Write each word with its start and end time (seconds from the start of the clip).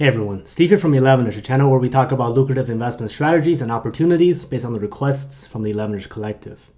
Hey 0.00 0.06
everyone, 0.06 0.46
Steve 0.46 0.70
here 0.70 0.78
from 0.78 0.92
11ers, 0.92 1.36
a 1.36 1.42
channel 1.42 1.70
where 1.70 1.78
we 1.78 1.90
talk 1.90 2.10
about 2.10 2.32
lucrative 2.32 2.70
investment 2.70 3.10
strategies 3.10 3.60
and 3.60 3.70
opportunities 3.70 4.46
based 4.46 4.64
on 4.64 4.72
the 4.72 4.80
requests 4.80 5.46
from 5.46 5.62
the 5.62 5.74
11ers 5.74 6.08
Collective. 6.08 6.70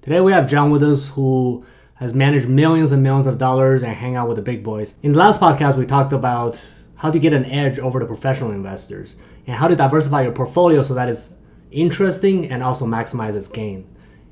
Today 0.00 0.18
we 0.22 0.32
have 0.32 0.48
John 0.48 0.70
with 0.70 0.82
us 0.82 1.08
who 1.08 1.62
has 1.96 2.14
managed 2.14 2.48
millions 2.48 2.90
and 2.92 3.02
millions 3.02 3.26
of 3.26 3.36
dollars 3.36 3.82
and 3.82 3.92
hang 3.92 4.16
out 4.16 4.28
with 4.28 4.36
the 4.36 4.42
big 4.42 4.64
boys. 4.64 4.94
In 5.02 5.12
the 5.12 5.18
last 5.18 5.38
podcast, 5.38 5.76
we 5.76 5.84
talked 5.84 6.14
about 6.14 6.66
how 6.94 7.10
to 7.10 7.18
get 7.18 7.34
an 7.34 7.44
edge 7.44 7.78
over 7.78 8.00
the 8.00 8.06
professional 8.06 8.50
investors 8.50 9.16
and 9.46 9.56
how 9.56 9.68
to 9.68 9.76
diversify 9.76 10.22
your 10.22 10.32
portfolio 10.32 10.80
so 10.80 10.94
that 10.94 11.10
it's 11.10 11.28
interesting 11.70 12.50
and 12.50 12.62
also 12.62 12.86
maximize 12.86 13.34
its 13.34 13.46
gain. 13.46 13.86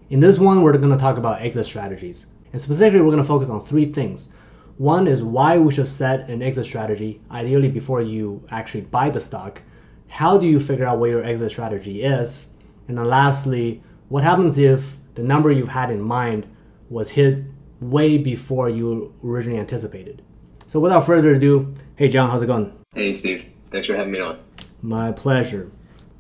In 0.08 0.20
this 0.20 0.38
one, 0.38 0.62
we're 0.62 0.78
going 0.78 0.88
to 0.88 0.96
talk 0.96 1.18
about 1.18 1.42
exit 1.42 1.66
strategies. 1.66 2.28
And 2.54 2.62
specifically, 2.62 3.02
we're 3.02 3.12
going 3.12 3.22
to 3.22 3.28
focus 3.28 3.50
on 3.50 3.60
three 3.60 3.92
things. 3.92 4.30
One 4.78 5.08
is 5.08 5.24
why 5.24 5.58
we 5.58 5.74
should 5.74 5.88
set 5.88 6.30
an 6.30 6.40
exit 6.40 6.64
strategy, 6.64 7.20
ideally 7.32 7.68
before 7.68 8.00
you 8.00 8.46
actually 8.48 8.82
buy 8.82 9.10
the 9.10 9.20
stock. 9.20 9.60
How 10.06 10.38
do 10.38 10.46
you 10.46 10.60
figure 10.60 10.86
out 10.86 10.98
what 10.98 11.10
your 11.10 11.24
exit 11.24 11.50
strategy 11.50 12.02
is? 12.02 12.46
And 12.86 12.96
then 12.96 13.06
lastly, 13.06 13.82
what 14.08 14.22
happens 14.22 14.56
if 14.56 14.96
the 15.14 15.22
number 15.24 15.50
you've 15.50 15.68
had 15.68 15.90
in 15.90 16.00
mind 16.00 16.46
was 16.88 17.10
hit 17.10 17.42
way 17.80 18.18
before 18.18 18.70
you 18.70 19.12
originally 19.24 19.58
anticipated? 19.58 20.22
So 20.68 20.78
without 20.78 21.04
further 21.04 21.34
ado, 21.34 21.74
hey 21.96 22.06
John, 22.06 22.30
how's 22.30 22.42
it 22.42 22.46
going? 22.46 22.72
Hey 22.94 23.14
Steve, 23.14 23.46
thanks 23.72 23.88
for 23.88 23.96
having 23.96 24.12
me 24.12 24.20
on. 24.20 24.38
My 24.80 25.10
pleasure. 25.10 25.72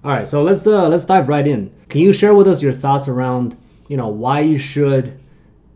All 0.02 0.10
right, 0.10 0.26
so 0.26 0.42
let's 0.42 0.66
uh, 0.66 0.88
let's 0.88 1.04
dive 1.04 1.28
right 1.28 1.46
in. 1.46 1.72
Can 1.88 2.00
you 2.00 2.12
share 2.12 2.34
with 2.34 2.48
us 2.48 2.60
your 2.60 2.72
thoughts 2.72 3.06
around 3.06 3.56
you 3.86 3.96
know 3.96 4.08
why 4.08 4.40
you 4.40 4.58
should 4.58 5.18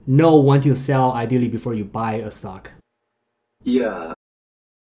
know 0.07 0.37
when 0.37 0.61
to 0.63 0.75
sell 0.75 1.13
ideally 1.13 1.49
before 1.49 1.75
you 1.75 1.85
buy 1.85 2.15
a 2.15 2.31
stock? 2.31 2.73
Yeah, 3.65 4.13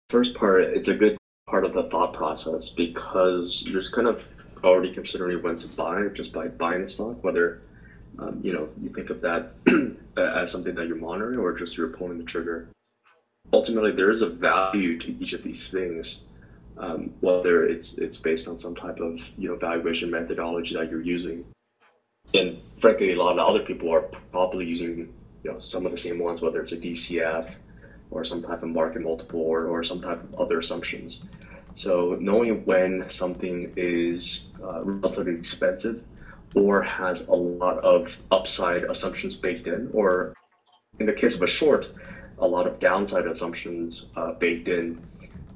first 0.08 0.34
part, 0.34 0.62
it's 0.62 0.88
a 0.88 0.94
good 0.94 1.16
part 1.48 1.64
of 1.64 1.72
the 1.72 1.84
thought 1.84 2.12
process 2.12 2.68
because 2.68 3.64
you're 3.66 3.88
kind 3.90 4.06
of 4.06 4.24
already 4.62 4.92
considering 4.92 5.42
when 5.42 5.56
to 5.56 5.68
buy 5.68 6.06
just 6.14 6.32
by 6.32 6.48
buying 6.48 6.82
a 6.82 6.88
stock, 6.88 7.22
whether 7.24 7.62
um, 8.18 8.40
you 8.42 8.52
know 8.52 8.68
you 8.82 8.90
think 8.90 9.10
of 9.10 9.20
that 9.22 9.52
as 10.16 10.50
something 10.50 10.74
that 10.74 10.86
you're 10.86 10.96
monitoring 10.96 11.38
or 11.38 11.52
just 11.52 11.76
you're 11.76 11.88
pulling 11.88 12.18
the 12.18 12.24
trigger. 12.24 12.68
Ultimately, 13.52 13.92
there 13.92 14.10
is 14.10 14.22
a 14.22 14.28
value 14.28 14.98
to 14.98 15.12
each 15.22 15.32
of 15.32 15.42
these 15.42 15.70
things, 15.70 16.20
um, 16.76 17.14
whether 17.20 17.66
it's 17.66 17.94
it's 17.98 18.18
based 18.18 18.46
on 18.48 18.58
some 18.58 18.74
type 18.74 19.00
of 19.00 19.20
you 19.38 19.48
know 19.48 19.56
valuation 19.56 20.10
methodology 20.10 20.74
that 20.74 20.90
you're 20.90 21.00
using 21.00 21.44
and 22.34 22.60
frankly, 22.76 23.12
a 23.12 23.16
lot 23.16 23.38
of 23.38 23.48
other 23.48 23.64
people 23.64 23.90
are 23.92 24.02
probably 24.32 24.66
using 24.66 25.12
you 25.42 25.52
know 25.52 25.58
some 25.58 25.86
of 25.86 25.92
the 25.92 25.98
same 25.98 26.18
ones, 26.18 26.42
whether 26.42 26.60
it's 26.60 26.72
a 26.72 26.76
DCF 26.76 27.54
or 28.10 28.24
some 28.24 28.42
type 28.42 28.62
of 28.62 28.68
market 28.68 29.02
multiple 29.02 29.40
or, 29.40 29.66
or 29.66 29.84
some 29.84 30.00
type 30.00 30.22
of 30.22 30.40
other 30.40 30.58
assumptions. 30.58 31.22
So 31.74 32.16
knowing 32.20 32.64
when 32.64 33.08
something 33.08 33.72
is 33.76 34.46
uh, 34.62 34.82
relatively 34.82 35.34
expensive 35.34 36.02
or 36.54 36.82
has 36.82 37.28
a 37.28 37.34
lot 37.34 37.78
of 37.84 38.20
upside 38.30 38.84
assumptions 38.84 39.36
baked 39.36 39.66
in, 39.66 39.90
or 39.92 40.34
in 40.98 41.06
the 41.06 41.12
case 41.12 41.36
of 41.36 41.42
a 41.42 41.46
short, 41.46 41.88
a 42.38 42.46
lot 42.46 42.66
of 42.66 42.80
downside 42.80 43.26
assumptions 43.26 44.06
uh, 44.16 44.32
baked 44.32 44.68
in, 44.68 45.00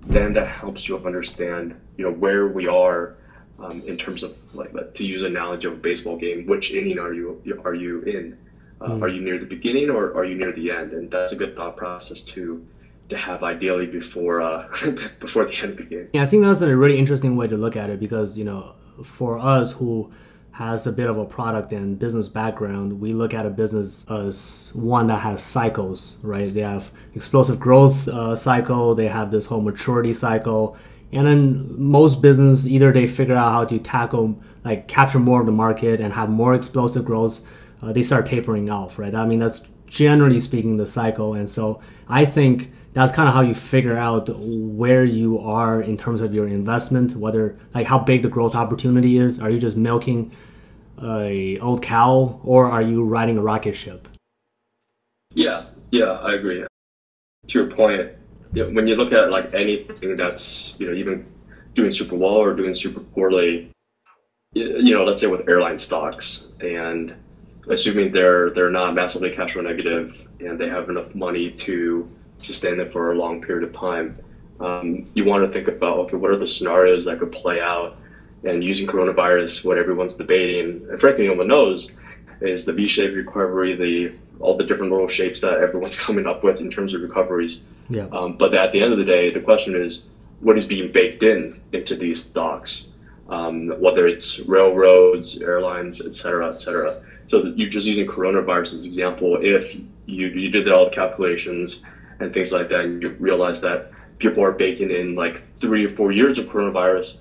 then 0.07 0.35
that 0.35 0.47
helps 0.47 0.89
you 0.89 0.97
understand 0.99 1.75
you 1.97 2.05
know 2.05 2.13
where 2.13 2.47
we 2.49 2.67
are 2.67 3.17
um, 3.59 3.83
in 3.87 3.97
terms 3.97 4.23
of 4.23 4.37
like 4.55 4.95
to 4.95 5.05
use 5.05 5.23
an 5.23 5.37
analogy 5.37 5.69
of 5.69 5.75
a 5.75 5.77
baseball 5.77 6.17
game, 6.17 6.47
which 6.47 6.73
inning 6.73 6.99
are 6.99 7.13
you 7.13 7.41
are 7.65 7.75
you 7.75 8.03
in? 8.03 8.39
Uh, 8.81 8.89
mm. 8.89 9.03
Are 9.03 9.09
you 9.09 9.21
near 9.21 9.39
the 9.39 9.47
beginning 9.47 9.91
or 9.91 10.13
are 10.17 10.25
you 10.25 10.35
near 10.35 10.53
the 10.53 10.71
end? 10.71 10.93
And 10.93 11.11
that's 11.11 11.33
a 11.33 11.37
good 11.37 11.55
thought 11.55 11.77
process 11.77 12.23
to 12.23 12.67
to 13.09 13.17
have 13.17 13.43
ideally 13.43 13.87
before 13.87 14.41
uh, 14.41 14.69
before 15.21 15.45
the 15.45 15.55
end 15.55 15.73
of 15.73 15.77
the 15.77 15.85
game. 15.85 16.09
Yeah, 16.13 16.23
I 16.23 16.27
think 16.27 16.43
that's 16.43 16.63
a 16.63 16.77
really 16.77 16.99
interesting 16.99 17.37
way 17.37 17.47
to 17.49 17.57
look 17.57 17.77
at 17.77 17.91
it 17.91 18.01
because 18.01 18.37
you 18.37 18.45
know 18.45 18.75
for 19.03 19.39
us 19.39 19.73
who 19.73 20.11
has 20.53 20.87
a 20.87 20.93
bit 20.93 21.09
of 21.09 21.17
a 21.17 21.25
product 21.25 21.73
and 21.73 21.99
business 21.99 22.29
background, 22.29 23.01
we 23.01 23.15
look 23.15 23.33
at 23.33 23.47
a 23.47 23.51
business 23.51 24.05
as 24.11 24.71
one 24.75 25.07
that 25.07 25.19
has 25.19 25.43
cycles, 25.43 26.19
right? 26.23 26.53
They 26.53 26.61
have 26.61 26.93
explosive 27.15 27.59
growth 27.59 28.07
uh, 28.07 28.37
cycle, 28.37 28.95
they 28.95 29.09
have 29.09 29.31
this 29.31 29.47
whole 29.47 29.63
maturity 29.63 30.13
cycle, 30.13 30.77
and 31.13 31.27
then 31.27 31.81
most 31.81 32.23
business 32.23 32.67
either 32.67 32.91
they 32.91 33.07
figure 33.07 33.35
out 33.35 33.53
how 33.53 33.65
to 33.65 33.79
tackle 33.79 34.41
like 34.65 34.89
capture 34.89 35.19
more 35.19 35.41
of 35.41 35.47
the 35.47 35.53
market 35.53 36.01
and 36.01 36.13
have 36.13 36.31
more 36.31 36.55
explosive 36.55 37.05
growth 37.05 37.41
uh, 37.83 37.93
they 37.93 38.03
start 38.03 38.27
tapering 38.27 38.71
off 38.71 38.99
right? 38.99 39.15
I 39.15 39.27
mean 39.27 39.39
that's 39.39 39.63
generally 39.87 40.41
speaking 40.41 40.79
the 40.79 40.87
cycle. 40.87 41.35
And 41.35 41.49
so 41.49 41.81
i 42.09 42.25
think 42.25 42.73
that's 42.95 43.13
kind 43.13 43.27
of 43.29 43.35
how 43.35 43.41
you 43.41 43.55
figure 43.55 43.97
out 43.97 44.29
where 44.39 45.05
you 45.05 45.39
are 45.39 45.81
in 45.81 45.97
terms 45.97 46.21
of 46.21 46.35
your 46.35 46.47
investment 46.47 47.17
whether 47.17 47.59
like 47.75 47.87
how 47.87 47.99
big 47.99 48.23
the 48.23 48.29
growth 48.29 48.55
opportunity 48.55 49.19
is. 49.19 49.41
Are 49.41 49.51
you 49.51 49.59
just 49.59 49.77
milking 49.77 50.33
a 51.03 51.59
old 51.59 51.83
cow 51.83 52.41
or 52.45 52.67
are 52.67 52.83
you 52.83 53.05
riding 53.05 53.39
a 53.39 53.43
rocket 53.43 53.75
ship? 53.75 54.09
Yeah. 55.35 55.65
Yeah 55.91 56.13
i 56.23 56.35
agree. 56.35 56.65
To 57.49 57.59
your 57.59 57.71
point 57.71 58.13
you 58.55 58.65
know, 58.65 58.71
when 58.71 58.87
you 58.87 58.97
look 58.97 59.13
at 59.13 59.31
like 59.31 59.55
anything 59.55 60.17
that's 60.17 60.75
you 60.79 60.87
know 60.87 60.95
even 60.95 61.27
doing 61.75 61.91
super 61.91 62.17
well 62.17 62.35
or 62.35 62.55
doing 62.55 62.75
super 62.75 63.01
poorly, 63.01 63.71
you 64.53 64.95
know, 64.95 65.05
let's 65.05 65.21
say 65.21 65.27
with 65.27 65.49
airline 65.49 65.79
stocks 65.79 66.49
and 66.61 67.15
assuming 67.69 68.13
they're 68.13 68.51
they're 68.51 68.71
not 68.71 68.95
massively 68.95 69.31
cash 69.31 69.53
flow 69.55 69.63
negative 69.63 70.27
and 70.41 70.59
they 70.59 70.69
have 70.69 70.91
enough 70.91 71.15
money 71.15 71.51
to 71.51 72.09
sustain 72.39 72.81
it 72.81 72.93
for 72.93 73.13
a 73.13 73.17
long 73.17 73.41
period 73.41 73.69
of 73.69 73.75
time, 73.75 74.19
um, 74.61 75.11
you 75.15 75.25
want 75.25 75.45
to 75.45 75.53
think 75.53 75.69
about 75.69 75.99
okay, 75.99 76.17
what 76.17 76.31
are 76.31 76.37
the 76.37 76.47
scenarios 76.47 77.05
that 77.07 77.19
could 77.19 77.33
play 77.33 77.61
out? 77.61 77.97
And 78.45 78.63
using 78.63 78.89
coronavirus, 78.89 79.65
what 79.65 79.79
everyone's 79.79 80.17
debating, 80.17 80.89
and 80.91 81.01
frankly, 81.01 81.29
no 81.29 81.35
one 81.35 81.47
knows, 81.47 81.93
is 82.43 82.65
the 82.65 82.73
V-shaped 82.73 83.15
recovery, 83.15 83.75
the 83.75 84.13
all 84.41 84.57
the 84.57 84.65
different 84.65 84.91
little 84.91 85.09
shapes 85.09 85.41
that 85.41 85.59
everyone's 85.59 85.97
coming 86.07 86.27
up 86.27 86.43
with 86.43 86.61
in 86.61 86.71
terms 86.71 86.95
of 86.95 87.01
recoveries. 87.01 87.63
Yeah. 87.89 88.07
Um, 88.13 88.37
but 88.37 88.55
at 88.55 88.73
the 88.73 88.81
end 88.81 88.93
of 88.93 88.99
the 88.99 89.05
day, 89.05 89.31
the 89.31 89.41
question 89.41 89.75
is 89.75 90.03
what 90.41 90.59
is 90.59 90.67
being 90.67 90.91
baked 90.91 91.23
in 91.23 91.61
into 91.73 91.95
these 91.95 92.25
stocks, 92.25 92.87
um, 93.29 93.69
whether 93.79 94.07
it's 94.07 94.41
railroads, 94.41 95.41
airlines, 95.41 96.05
et 96.05 96.15
cetera, 96.15 96.49
et 96.49 96.61
cetera. 96.61 97.01
So 97.29 97.53
you're 97.57 97.71
just 97.71 97.87
using 97.87 98.07
coronavirus 98.07 98.75
as 98.75 98.81
an 98.81 98.87
example. 98.87 99.39
If 99.41 99.75
you, 100.07 100.27
you 100.29 100.49
did 100.49 100.69
all 100.71 100.87
the 100.87 100.91
calculations 100.91 101.83
and 102.19 102.33
things 102.35 102.53
like 102.53 102.69
that, 102.69 102.85
and 102.85 103.03
you 103.03 103.11
realize 103.21 103.61
that 103.61 103.91
people 104.19 104.43
are 104.43 104.53
baking 104.53 104.91
in 104.91 105.15
like 105.15 105.41
three 105.57 105.85
or 105.85 105.89
four 105.89 106.13
years 106.13 106.39
of 106.39 106.47
coronavirus, 106.47 107.17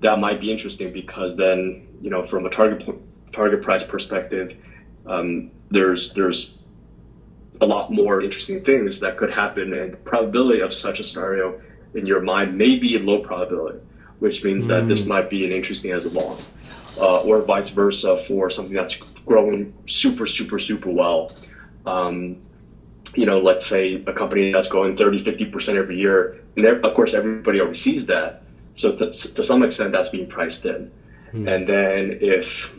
that 0.00 0.18
might 0.18 0.40
be 0.40 0.50
interesting 0.50 0.92
because 0.92 1.36
then, 1.36 1.86
you 2.00 2.10
know, 2.10 2.22
from 2.22 2.44
a 2.46 2.50
target 2.50 2.86
target 3.32 3.62
price 3.62 3.82
perspective, 3.82 4.56
um, 5.06 5.50
there's 5.70 6.12
there's 6.14 6.56
a 7.60 7.66
lot 7.66 7.90
more 7.90 8.20
interesting 8.20 8.62
things 8.62 9.00
that 9.00 9.16
could 9.16 9.32
happen, 9.32 9.72
and 9.72 9.92
the 9.92 9.96
probability 9.98 10.60
of 10.60 10.72
such 10.72 11.00
a 11.00 11.04
scenario 11.04 11.60
in 11.94 12.06
your 12.06 12.20
mind 12.20 12.56
may 12.56 12.76
be 12.76 12.98
low 12.98 13.20
probability, 13.20 13.78
which 14.18 14.44
means 14.44 14.64
mm. 14.64 14.68
that 14.68 14.88
this 14.88 15.04
hmm. 15.04 15.10
might 15.10 15.30
be 15.30 15.46
an 15.46 15.52
interesting 15.52 15.92
as 15.92 16.04
a 16.04 16.10
long, 16.10 16.36
uh, 16.98 17.20
or 17.22 17.42
vice 17.42 17.70
versa 17.70 18.18
for 18.18 18.50
something 18.50 18.74
that's 18.74 18.96
growing 19.24 19.72
super 19.86 20.26
super 20.26 20.58
super 20.58 20.90
well. 20.90 21.30
Um, 21.86 22.42
you 23.14 23.24
know, 23.24 23.40
let's 23.40 23.66
say 23.66 23.94
a 23.94 24.12
company 24.12 24.52
that's 24.52 24.68
going 24.68 24.96
30, 24.96 25.20
50% 25.20 25.76
every 25.76 25.98
year, 25.98 26.42
and 26.56 26.66
of 26.66 26.94
course 26.94 27.14
everybody 27.14 27.60
already 27.60 27.78
sees 27.78 28.06
that. 28.06 28.42
So 28.74 28.94
to, 28.94 29.06
to 29.06 29.42
some 29.42 29.62
extent, 29.62 29.92
that's 29.92 30.10
being 30.10 30.28
priced 30.28 30.66
in. 30.66 30.90
Mm. 31.32 31.54
And 31.54 31.66
then 31.66 32.18
if 32.20 32.75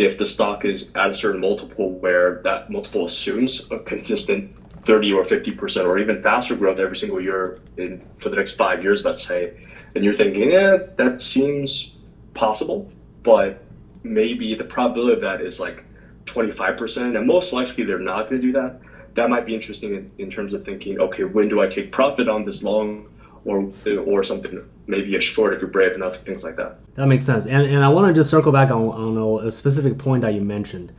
if 0.00 0.16
the 0.16 0.26
stock 0.26 0.64
is 0.64 0.90
at 0.94 1.10
a 1.10 1.14
certain 1.14 1.40
multiple 1.40 1.90
where 1.90 2.40
that 2.42 2.70
multiple 2.70 3.04
assumes 3.04 3.70
a 3.70 3.78
consistent 3.80 4.56
30 4.86 5.12
or 5.12 5.24
50 5.26 5.50
percent 5.52 5.86
or 5.86 5.98
even 5.98 6.22
faster 6.22 6.56
growth 6.56 6.78
every 6.78 6.96
single 6.96 7.20
year 7.20 7.60
in 7.76 8.02
for 8.16 8.30
the 8.30 8.36
next 8.36 8.52
five 8.52 8.82
years, 8.82 9.04
let's 9.04 9.22
say, 9.22 9.52
and 9.94 10.02
you're 10.02 10.14
thinking, 10.14 10.50
yeah, 10.50 10.76
that 10.96 11.20
seems 11.20 11.96
possible, 12.32 12.90
but 13.22 13.62
maybe 14.02 14.54
the 14.54 14.64
probability 14.64 15.12
of 15.12 15.20
that 15.20 15.42
is 15.42 15.60
like 15.60 15.84
25 16.24 16.78
percent, 16.78 17.16
and 17.16 17.26
most 17.26 17.52
likely 17.52 17.84
they're 17.84 17.98
not 17.98 18.30
going 18.30 18.40
to 18.40 18.46
do 18.46 18.52
that. 18.52 18.80
That 19.16 19.28
might 19.28 19.44
be 19.44 19.54
interesting 19.54 19.94
in, 19.94 20.10
in 20.16 20.30
terms 20.30 20.54
of 20.54 20.64
thinking, 20.64 20.98
okay, 20.98 21.24
when 21.24 21.48
do 21.48 21.60
I 21.60 21.66
take 21.66 21.92
profit 21.92 22.26
on 22.26 22.46
this 22.46 22.62
long 22.62 23.06
or 23.44 23.70
or 24.06 24.24
something 24.24 24.66
maybe 24.90 25.16
a 25.16 25.20
short 25.20 25.54
if 25.54 25.60
you're 25.60 25.70
brave 25.70 25.92
enough, 25.92 26.16
things 26.18 26.44
like 26.44 26.56
that. 26.56 26.78
That 26.96 27.06
makes 27.06 27.24
sense. 27.24 27.46
And 27.46 27.66
and 27.66 27.84
I 27.84 27.88
want 27.88 28.08
to 28.08 28.12
just 28.12 28.30
circle 28.30 28.52
back 28.52 28.70
on, 28.70 28.88
on 28.88 29.46
a 29.46 29.50
specific 29.50 29.98
point 29.98 30.22
that 30.22 30.34
you 30.34 30.42
mentioned. 30.42 30.92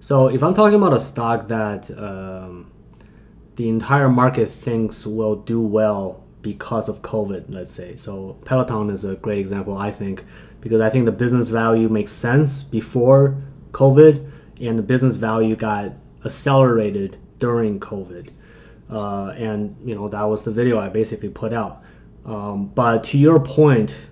So 0.00 0.28
if 0.28 0.42
I'm 0.42 0.54
talking 0.54 0.76
about 0.76 0.92
a 0.92 1.00
stock 1.00 1.48
that 1.48 1.90
um, 1.98 2.70
the 3.56 3.68
entire 3.68 4.08
market 4.08 4.48
thinks 4.48 5.04
will 5.04 5.34
do 5.34 5.60
well 5.60 6.22
because 6.42 6.88
of 6.88 7.02
COVID, 7.02 7.46
let's 7.48 7.72
say. 7.72 7.96
So 7.96 8.38
Peloton 8.44 8.90
is 8.90 9.04
a 9.04 9.16
great 9.16 9.38
example, 9.38 9.76
I 9.76 9.90
think, 9.90 10.24
because 10.60 10.80
I 10.80 10.88
think 10.88 11.04
the 11.04 11.12
business 11.12 11.48
value 11.48 11.88
makes 11.88 12.12
sense 12.12 12.62
before 12.62 13.36
COVID, 13.72 14.30
and 14.60 14.78
the 14.78 14.82
business 14.82 15.16
value 15.16 15.56
got 15.56 15.92
accelerated 16.24 17.16
during 17.38 17.80
COVID. 17.80 18.30
Uh, 18.90 19.34
and 19.36 19.76
you 19.84 19.94
know 19.94 20.08
that 20.08 20.22
was 20.22 20.44
the 20.44 20.50
video 20.50 20.78
I 20.78 20.88
basically 20.88 21.28
put 21.28 21.52
out. 21.52 21.82
Um, 22.28 22.66
but 22.66 23.04
to 23.04 23.18
your 23.18 23.40
point, 23.40 24.10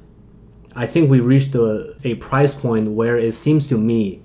I 0.75 0.87
think 0.87 1.11
we 1.11 1.21
reached 1.21 1.55
a, 1.55 1.95
a 2.03 2.15
price 2.15 2.55
point 2.55 2.91
where 2.93 3.19
it 3.19 3.35
seems 3.35 3.67
to 3.67 3.77
me 3.77 4.23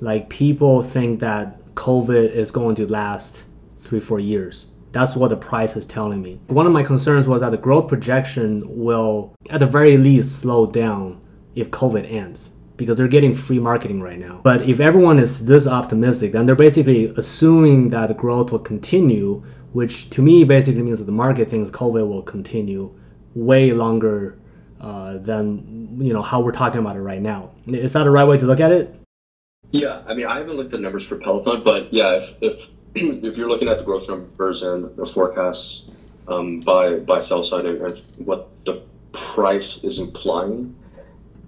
like 0.00 0.30
people 0.30 0.82
think 0.82 1.20
that 1.20 1.74
COVID 1.74 2.30
is 2.30 2.50
going 2.50 2.74
to 2.76 2.86
last 2.86 3.44
three, 3.82 4.00
four 4.00 4.18
years. 4.18 4.68
That's 4.92 5.14
what 5.14 5.28
the 5.28 5.36
price 5.36 5.76
is 5.76 5.84
telling 5.84 6.22
me. 6.22 6.40
One 6.46 6.66
of 6.66 6.72
my 6.72 6.82
concerns 6.82 7.28
was 7.28 7.42
that 7.42 7.50
the 7.50 7.58
growth 7.58 7.88
projection 7.88 8.62
will, 8.66 9.34
at 9.50 9.60
the 9.60 9.66
very 9.66 9.98
least, 9.98 10.38
slow 10.38 10.66
down 10.66 11.20
if 11.54 11.70
COVID 11.70 12.10
ends 12.10 12.52
because 12.76 12.96
they're 12.96 13.08
getting 13.08 13.34
free 13.34 13.58
marketing 13.58 14.00
right 14.00 14.18
now. 14.18 14.40
But 14.42 14.68
if 14.68 14.80
everyone 14.80 15.18
is 15.18 15.46
this 15.46 15.66
optimistic, 15.66 16.32
then 16.32 16.46
they're 16.46 16.56
basically 16.56 17.12
assuming 17.16 17.90
that 17.90 18.06
the 18.06 18.14
growth 18.14 18.52
will 18.52 18.58
continue, 18.58 19.42
which 19.72 20.08
to 20.10 20.22
me 20.22 20.44
basically 20.44 20.82
means 20.82 20.98
that 20.98 21.04
the 21.04 21.12
market 21.12 21.50
thinks 21.50 21.70
COVID 21.70 22.08
will 22.08 22.22
continue 22.22 22.94
way 23.34 23.72
longer 23.72 24.38
uh, 24.80 25.18
than 25.18 25.96
you 26.00 26.12
know 26.12 26.22
how 26.22 26.40
we're 26.40 26.52
talking 26.52 26.80
about 26.80 26.96
it 26.96 27.00
right 27.00 27.22
now. 27.22 27.50
Is 27.66 27.92
that 27.94 28.04
the 28.04 28.10
right 28.10 28.24
way 28.24 28.38
to 28.38 28.46
look 28.46 28.60
at 28.60 28.72
it? 28.72 28.94
Yeah, 29.70 30.02
I 30.06 30.14
mean, 30.14 30.26
I 30.26 30.36
haven't 30.36 30.56
looked 30.56 30.72
at 30.74 30.80
numbers 30.80 31.04
for 31.04 31.16
Peloton, 31.16 31.62
but 31.64 31.92
yeah, 31.92 32.16
if 32.16 32.34
if, 32.40 32.68
if 32.94 33.36
you're 33.36 33.48
looking 33.48 33.68
at 33.68 33.78
the 33.78 33.84
growth 33.84 34.08
numbers 34.08 34.62
and 34.62 34.94
the 34.96 35.06
forecasts 35.06 35.90
um, 36.28 36.60
by 36.60 36.96
by 36.96 37.20
sell 37.20 37.44
side 37.44 37.66
and 37.66 38.02
what 38.18 38.48
the 38.64 38.82
price 39.12 39.82
is 39.84 39.98
implying, 39.98 40.74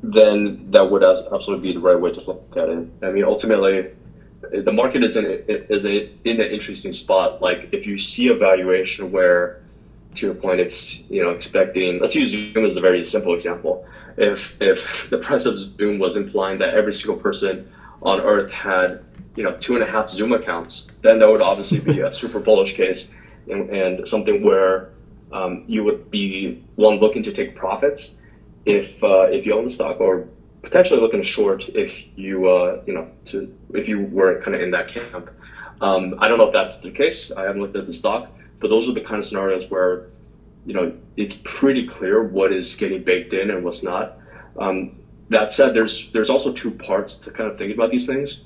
then 0.02 0.70
that 0.70 0.90
would 0.90 1.02
absolutely 1.02 1.68
be 1.68 1.74
the 1.74 1.80
right 1.80 2.00
way 2.00 2.12
to 2.12 2.20
look 2.20 2.56
at 2.56 2.68
it. 2.68 2.88
I 3.02 3.10
mean, 3.10 3.24
ultimately, 3.24 3.90
the 4.50 4.72
market 4.72 5.02
is 5.02 5.16
in 5.16 5.24
is 5.48 5.84
a, 5.84 6.10
in 6.24 6.40
an 6.40 6.50
interesting 6.50 6.92
spot. 6.92 7.42
Like 7.42 7.68
if 7.72 7.86
you 7.86 7.98
see 7.98 8.28
a 8.28 8.34
valuation 8.34 9.10
where, 9.12 9.62
to 10.16 10.26
your 10.26 10.34
point, 10.34 10.60
it's 10.60 11.00
you 11.10 11.22
know 11.22 11.30
expecting. 11.30 12.00
Let's 12.00 12.14
use 12.14 12.30
Zoom 12.30 12.64
as 12.64 12.76
a 12.76 12.80
very 12.80 13.04
simple 13.04 13.34
example. 13.34 13.86
If 14.16 14.60
if 14.60 15.08
the 15.10 15.18
price 15.18 15.46
of 15.46 15.58
Zoom 15.58 15.98
was 15.98 16.16
implying 16.16 16.58
that 16.58 16.74
every 16.74 16.94
single 16.94 17.20
person 17.20 17.70
on 18.02 18.20
Earth 18.20 18.50
had 18.50 19.04
you 19.36 19.44
know 19.44 19.56
two 19.58 19.74
and 19.74 19.82
a 19.82 19.86
half 19.86 20.10
Zoom 20.10 20.32
accounts, 20.32 20.86
then 21.02 21.18
that 21.18 21.28
would 21.28 21.42
obviously 21.42 21.80
be 21.80 22.00
a 22.00 22.12
super 22.20 22.38
bullish 22.38 22.74
case 22.74 23.12
and, 23.48 23.70
and 23.70 24.08
something 24.08 24.42
where 24.42 24.90
um, 25.32 25.64
you 25.66 25.84
would 25.84 26.10
be 26.10 26.64
one 26.76 26.96
looking 26.96 27.22
to 27.24 27.32
take 27.32 27.54
profits 27.54 28.14
if 28.64 29.02
uh, 29.02 29.22
if 29.30 29.46
you 29.46 29.54
own 29.54 29.64
the 29.64 29.70
stock 29.70 30.00
or 30.00 30.28
potentially 30.62 31.00
looking 31.00 31.20
to 31.20 31.26
short 31.26 31.68
if 31.70 32.16
you 32.18 32.48
uh, 32.48 32.82
you 32.86 32.94
know 32.94 33.10
to 33.26 33.54
if 33.74 33.88
you 33.88 34.04
were 34.06 34.40
kind 34.42 34.54
of 34.54 34.62
in 34.62 34.70
that 34.72 34.88
camp. 34.88 35.30
Um, 35.80 36.14
I 36.18 36.28
don't 36.28 36.38
know 36.38 36.46
if 36.46 36.54
that's 36.54 36.78
the 36.78 36.90
case. 36.90 37.30
I 37.30 37.42
haven't 37.42 37.60
looked 37.60 37.76
at 37.76 37.86
the 37.86 37.92
stock, 37.92 38.30
but 38.60 38.68
those 38.68 38.88
are 38.88 38.92
the 38.92 39.00
kind 39.00 39.18
of 39.18 39.26
scenarios 39.26 39.70
where 39.70 40.06
you 40.64 40.74
know 40.74 40.92
it's 41.16 41.40
pretty 41.44 41.86
clear 41.86 42.22
what 42.22 42.52
is 42.52 42.74
getting 42.76 43.02
baked 43.02 43.32
in 43.32 43.50
and 43.50 43.64
what's 43.64 43.82
not. 43.82 44.18
Um, 44.58 44.96
that 45.28 45.52
said, 45.52 45.74
there's 45.74 46.10
there's 46.12 46.30
also 46.30 46.52
two 46.52 46.70
parts 46.70 47.16
to 47.18 47.30
kind 47.30 47.50
of 47.50 47.58
think 47.58 47.74
about 47.74 47.90
these 47.90 48.06
things. 48.06 48.42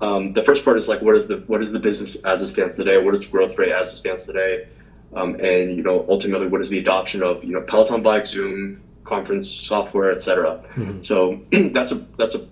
Um, 0.00 0.32
the 0.32 0.42
first 0.42 0.64
part 0.64 0.78
is 0.78 0.88
like 0.88 1.02
what 1.02 1.16
is 1.16 1.26
the 1.28 1.38
what 1.46 1.62
is 1.62 1.72
the 1.72 1.78
business 1.78 2.16
as 2.24 2.42
it 2.42 2.48
stands 2.48 2.76
today? 2.76 3.02
What 3.02 3.14
is 3.14 3.26
the 3.26 3.30
growth 3.30 3.56
rate 3.58 3.72
as 3.72 3.92
it 3.92 3.96
stands 3.96 4.26
today? 4.26 4.68
Um, 5.14 5.34
and 5.34 5.76
you 5.76 5.82
know 5.82 6.06
ultimately 6.08 6.48
what 6.48 6.60
is 6.60 6.70
the 6.70 6.78
adoption 6.78 7.22
of 7.22 7.44
you 7.44 7.52
know 7.52 7.60
Peloton 7.60 8.02
bike, 8.02 8.26
Zoom, 8.26 8.82
conference 9.04 9.48
software, 9.48 10.12
etc. 10.12 10.64
Mm-hmm. 10.74 11.02
So 11.02 11.40
that's 11.72 11.92
a 11.92 11.96
that's 12.16 12.34
a 12.34 12.48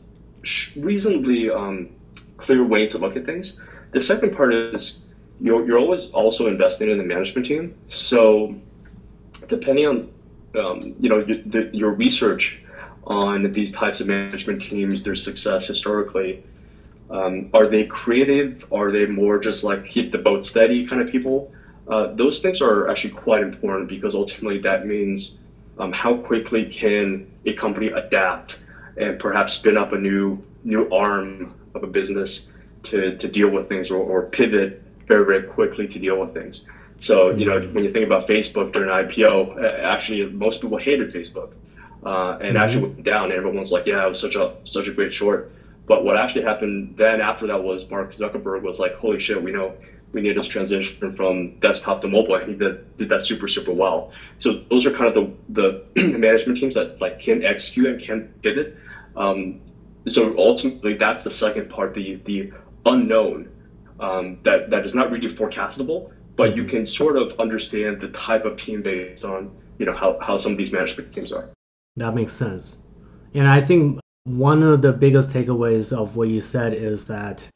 reasonably 0.77 1.51
um, 1.51 1.91
clear 2.37 2.65
way 2.65 2.87
to 2.89 2.99
look 2.99 3.17
at 3.17 3.27
things. 3.27 3.59
The 3.93 4.01
second 4.01 4.37
part 4.37 4.55
is 4.55 5.01
you're, 5.41 5.67
you're 5.67 5.79
always 5.79 6.11
also 6.11 6.47
investing 6.47 6.91
in 6.91 6.99
the 6.99 7.05
management 7.05 7.47
team. 7.47 7.75
So 7.89 8.55
depending 9.49 9.87
on 9.87 10.13
um, 10.63 10.81
you 11.01 11.09
know 11.09 11.19
your, 11.19 11.39
the, 11.47 11.71
your 11.73 11.91
research 11.93 12.63
on 13.05 13.51
these 13.53 13.73
types 13.73 14.01
of 14.01 14.07
management 14.07 14.63
teams, 14.63 15.03
their 15.03 15.17
success 15.17 15.67
historically. 15.67 16.43
Um, 17.11 17.51
are 17.53 17.67
they 17.67 17.85
creative? 17.85 18.65
Are 18.73 18.93
they 18.93 19.07
more 19.07 19.39
just 19.39 19.65
like 19.65 19.85
keep 19.85 20.13
the 20.13 20.19
boat 20.19 20.45
steady 20.45 20.87
kind 20.87 21.03
of 21.03 21.09
people? 21.09 21.53
Uh, 21.89 22.15
those 22.15 22.41
things 22.41 22.61
are 22.61 22.89
actually 22.89 23.15
quite 23.15 23.43
important 23.43 23.89
because 23.89 24.15
ultimately 24.15 24.59
that 24.59 24.87
means 24.87 25.39
um, 25.79 25.93
how 25.93 26.15
quickly 26.15 26.65
can 26.65 27.29
a 27.47 27.53
company 27.55 27.89
adapt 27.89 28.61
and 28.97 29.19
perhaps 29.19 29.55
spin 29.55 29.77
up 29.77 29.93
a 29.93 29.99
new 29.99 30.41
new 30.63 30.89
arm 30.91 31.55
of 31.75 31.83
a 31.83 31.87
business 31.87 32.49
to, 32.83 33.17
to 33.17 33.29
deal 33.29 33.49
with 33.49 33.69
things 33.69 33.91
or, 33.91 33.97
or 33.97 34.23
pivot 34.27 34.83
very 35.11 35.25
very 35.25 35.43
quickly 35.43 35.87
to 35.89 35.99
deal 35.99 36.17
with 36.21 36.33
things. 36.33 36.63
So 37.01 37.31
you 37.31 37.47
know 37.47 37.61
when 37.75 37.83
you 37.85 37.91
think 37.91 38.07
about 38.07 38.27
Facebook 38.27 38.73
during 38.73 38.91
IPO, 39.03 39.35
actually 39.97 40.25
most 40.27 40.63
people 40.63 40.79
hated 40.79 41.13
Facebook, 41.13 41.51
uh, 42.05 42.39
and 42.41 42.55
mm-hmm. 42.55 42.57
actually 42.57 42.83
went 42.89 43.05
down. 43.05 43.33
Everyone's 43.33 43.73
like, 43.73 43.87
yeah, 43.87 44.07
it 44.07 44.09
was 44.09 44.21
such 44.21 44.37
a 44.37 44.57
such 44.65 44.87
a 44.89 44.93
great 44.93 45.15
short. 45.15 45.53
But 45.87 46.05
what 46.05 46.17
actually 46.17 46.45
happened 46.45 46.95
then 46.97 47.21
after 47.21 47.49
that 47.49 47.63
was 47.65 47.91
Mark 47.91 48.15
Zuckerberg 48.15 48.63
was 48.63 48.79
like, 48.79 48.95
holy 48.95 49.19
shit, 49.19 49.43
we 49.43 49.51
know 49.51 49.75
we 50.13 50.21
need 50.21 50.37
this 50.37 50.47
transition 50.47 51.17
from 51.17 51.59
desktop 51.61 52.01
to 52.03 52.09
mobile. 52.09 52.35
I 52.35 52.45
think 52.45 52.59
that 52.59 52.97
did 52.97 53.09
that 53.09 53.23
super 53.23 53.49
super 53.49 53.73
well. 53.73 54.13
So 54.39 54.49
those 54.71 54.87
are 54.87 54.93
kind 54.93 55.09
of 55.11 55.15
the 55.19 55.83
the 55.97 56.19
management 56.19 56.59
teams 56.59 56.75
that 56.75 57.01
like 57.01 57.19
can 57.21 57.45
execute 57.45 57.87
and 57.87 58.01
can 58.01 58.33
pivot. 58.43 58.77
Um, 59.17 59.61
so 60.09 60.37
ultimately, 60.39 60.95
that's 60.95 61.23
the 61.25 61.31
second 61.31 61.71
part, 61.71 61.95
the 61.95 62.21
the 62.25 62.53
unknown 62.87 63.49
um, 64.01 64.39
that 64.43 64.71
that 64.71 64.85
is 64.85 64.95
not 64.95 65.11
really 65.11 65.29
forecastable, 65.29 66.13
but 66.37 66.57
you 66.57 66.65
can 66.65 66.87
sort 66.87 67.17
of 67.17 67.39
understand 67.39 68.01
the 68.01 68.09
type 68.09 68.45
of 68.45 68.57
team 68.57 68.83
based 68.83 69.25
on 69.25 69.51
you 69.79 69.87
know 69.87 69.95
how, 69.95 70.19
how 70.21 70.37
some 70.37 70.53
of 70.53 70.59
these 70.59 70.73
management 70.73 71.13
teams 71.13 71.33
are. 71.33 71.51
That 71.97 72.15
makes 72.15 72.33
sense, 72.33 72.79
and 73.35 73.49
I 73.49 73.61
think 73.61 74.01
one 74.25 74.63
of 74.63 74.83
the 74.83 74.93
biggest 74.93 75.31
takeaways 75.31 75.97
of 75.97 76.17
what 76.17 76.29
you 76.29 76.43
said 76.43 76.75
is 76.75 77.07
that 77.07 77.49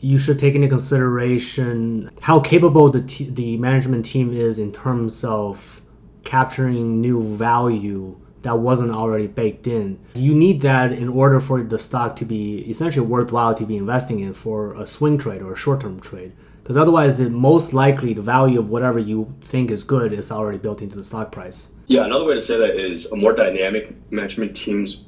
you 0.00 0.18
should 0.18 0.38
take 0.38 0.54
into 0.54 0.68
consideration 0.68 2.10
how 2.20 2.40
capable 2.40 2.90
the, 2.90 3.02
t- 3.02 3.30
the 3.30 3.56
management 3.56 4.04
team 4.04 4.32
is 4.32 4.58
in 4.58 4.72
terms 4.72 5.24
of 5.24 5.80
capturing 6.24 7.00
new 7.00 7.22
value 7.36 8.18
that 8.46 8.60
wasn't 8.60 8.92
already 8.92 9.26
baked 9.26 9.66
in. 9.66 9.98
You 10.14 10.32
need 10.32 10.60
that 10.60 10.92
in 10.92 11.08
order 11.08 11.40
for 11.40 11.64
the 11.64 11.80
stock 11.80 12.14
to 12.16 12.24
be 12.24 12.58
essentially 12.70 13.04
worthwhile 13.04 13.54
to 13.54 13.66
be 13.66 13.76
investing 13.76 14.20
in 14.20 14.34
for 14.34 14.72
a 14.74 14.86
swing 14.86 15.18
trade 15.18 15.42
or 15.42 15.52
a 15.52 15.56
short 15.56 15.80
term 15.80 15.98
trade. 15.98 16.32
Because 16.62 16.76
otherwise, 16.76 17.18
it 17.18 17.30
most 17.30 17.72
likely 17.72 18.12
the 18.12 18.22
value 18.22 18.60
of 18.60 18.68
whatever 18.68 19.00
you 19.00 19.34
think 19.44 19.72
is 19.72 19.82
good 19.82 20.12
is 20.12 20.30
already 20.30 20.58
built 20.58 20.80
into 20.80 20.96
the 20.96 21.02
stock 21.02 21.32
price. 21.32 21.70
Yeah, 21.88 22.04
another 22.04 22.24
way 22.24 22.34
to 22.34 22.42
say 22.42 22.56
that 22.56 22.76
is 22.76 23.06
a 23.06 23.16
more 23.16 23.32
dynamic 23.32 23.94
management 24.12 24.54
teams 24.54 25.02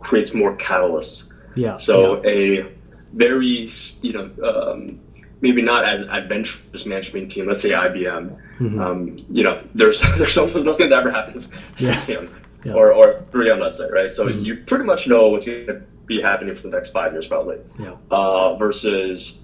creates 0.00 0.34
more 0.34 0.54
catalysts. 0.56 1.24
Yeah. 1.54 1.78
So 1.78 2.22
yeah. 2.22 2.30
a 2.30 2.72
very 3.14 3.70
you 4.02 4.12
know 4.12 4.30
um, 4.44 5.00
maybe 5.40 5.62
not 5.62 5.84
as 5.84 6.02
adventurous 6.02 6.84
management 6.84 7.32
team. 7.32 7.46
Let's 7.46 7.62
say 7.62 7.70
IBM. 7.70 8.38
Mm-hmm. 8.58 8.80
Um, 8.80 9.16
you 9.30 9.42
know, 9.42 9.62
there's 9.74 10.02
there's 10.18 10.36
almost 10.36 10.66
nothing 10.66 10.90
that 10.90 10.98
ever 10.98 11.10
happens. 11.10 11.50
Yeah. 11.78 12.26
yeah. 12.64 12.72
Or 12.72 12.92
or 12.92 13.22
three 13.30 13.50
on 13.50 13.60
that 13.60 13.74
side, 13.74 13.90
right? 13.92 14.12
So 14.12 14.26
mm-hmm. 14.26 14.44
you 14.44 14.56
pretty 14.56 14.84
much 14.84 15.06
know 15.06 15.28
what's 15.28 15.46
going 15.46 15.66
to 15.66 15.82
be 16.06 16.20
happening 16.20 16.56
for 16.56 16.62
the 16.62 16.70
next 16.70 16.90
five 16.90 17.12
years, 17.12 17.26
probably. 17.26 17.58
Yeah. 17.78 17.96
Uh, 18.10 18.56
versus 18.56 19.38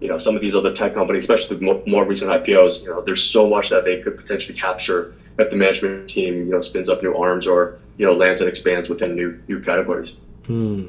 you 0.00 0.08
know 0.08 0.18
some 0.18 0.34
of 0.34 0.42
these 0.42 0.54
other 0.54 0.72
tech 0.72 0.94
companies, 0.94 1.24
especially 1.24 1.56
the 1.56 1.64
more, 1.64 1.82
more 1.86 2.04
recent 2.04 2.30
IPOs. 2.30 2.82
You 2.82 2.90
know, 2.90 3.00
there's 3.02 3.24
so 3.24 3.48
much 3.48 3.70
that 3.70 3.84
they 3.84 4.02
could 4.02 4.16
potentially 4.16 4.58
capture 4.58 5.14
if 5.38 5.50
the 5.50 5.56
management 5.56 6.08
team 6.08 6.46
you 6.46 6.52
know 6.52 6.60
spins 6.60 6.88
up 6.88 7.02
new 7.02 7.14
arms 7.14 7.46
or 7.46 7.78
you 7.96 8.06
know 8.06 8.14
lands 8.14 8.40
and 8.40 8.48
expands 8.48 8.88
within 8.88 9.14
new 9.14 9.40
new 9.48 9.60
categories. 9.60 10.12
Hmm. 10.46 10.88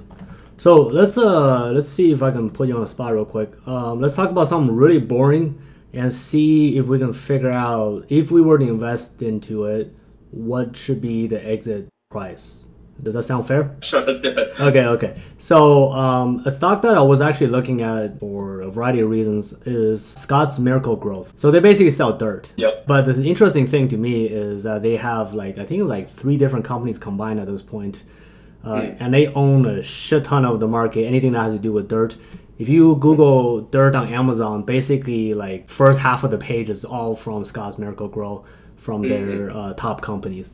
So 0.58 0.82
let's 0.82 1.17
uh 1.17 1.72
let's 1.72 1.88
see 1.88 2.12
if 2.12 2.22
I 2.22 2.32
can 2.32 2.50
put 2.50 2.67
you 2.67 2.75
on 2.75 2.82
the 2.82 2.88
spot 2.88 3.13
real 3.13 3.25
quick. 3.25 3.51
Um, 3.67 4.01
let's 4.01 4.15
talk 4.15 4.29
about 4.29 4.48
something 4.48 4.75
really 4.75 5.00
boring 5.00 5.62
and 5.94 6.13
see 6.13 6.77
if 6.77 6.88
we 6.88 7.00
can 7.00 7.13
figure 7.13 7.51
out 7.51 8.06
if 8.10 8.32
we 8.32 8.41
were 8.41 8.58
to 8.58 8.67
invest 8.67 9.22
into 9.22 9.65
it, 9.65 9.94
what 10.31 10.75
should 10.75 11.01
be 11.01 11.27
the 11.27 11.46
exit 11.46 11.88
price. 12.10 12.65
Does 13.03 13.13
that 13.13 13.24
sound 13.24 13.48
fair? 13.48 13.75
Sure, 13.81 14.01
let's 14.01 14.22
do 14.22 14.29
it. 14.29 14.60
Okay, 14.60 14.86
okay. 14.86 15.22
So 15.38 15.91
um, 15.93 16.41
a 16.46 16.51
stock 16.51 16.81
that 16.81 16.98
I 16.98 17.01
was 17.01 17.22
actually 17.22 17.48
looking 17.48 17.81
at 17.81 18.19
for 18.19 18.62
a 18.62 18.72
variety 18.72 19.01
of 19.01 19.10
reasons 19.10 19.53
is 19.67 20.03
Scotts 20.03 20.57
Miracle-Gro. 20.57 21.27
So 21.36 21.51
they 21.51 21.60
basically 21.60 21.91
sell 21.91 22.17
dirt. 22.17 22.51
Yep. 22.55 22.88
But 22.88 23.05
the 23.05 23.24
interesting 23.24 23.67
thing 23.67 23.88
to 23.89 23.98
me 23.98 24.25
is 24.25 24.63
that 24.63 24.81
they 24.81 24.96
have 24.96 25.34
like 25.34 25.60
I 25.60 25.65
think 25.65 25.84
like 25.84 26.10
three 26.10 26.38
different 26.38 26.65
companies 26.65 26.98
combined 26.98 27.39
at 27.39 27.46
this 27.46 27.62
point 27.62 28.03
uh, 28.63 28.81
mm. 28.81 28.98
and 29.00 29.13
they 29.13 29.27
own 29.27 29.65
a 29.65 29.84
shit 29.84 30.24
ton 30.24 30.43
of 30.46 30.60
the 30.60 30.67
market. 30.67 31.05
Anything 31.05 31.31
that 31.31 31.41
has 31.41 31.53
to 31.53 31.60
do 31.60 31.72
with 31.72 31.88
dirt. 31.88 32.17
If 32.57 32.67
you 32.67 32.96
Google 32.96 33.62
dirt 33.62 33.96
on 33.96 34.12
Amazon, 34.12 34.63
basically 34.63 35.36
like 35.36 35.69
first 35.69 36.00
half 36.00 36.24
of 36.24 36.31
the 36.31 36.39
page 36.39 36.72
is 36.72 36.84
all 36.84 37.15
from 37.15 37.46
Scotts 37.46 37.77
Miracle-Gro 37.77 38.43
from 38.88 39.03
mm-hmm. 39.03 39.27
their 39.27 39.51
uh, 39.51 39.74
top 39.74 40.01
companies. 40.01 40.53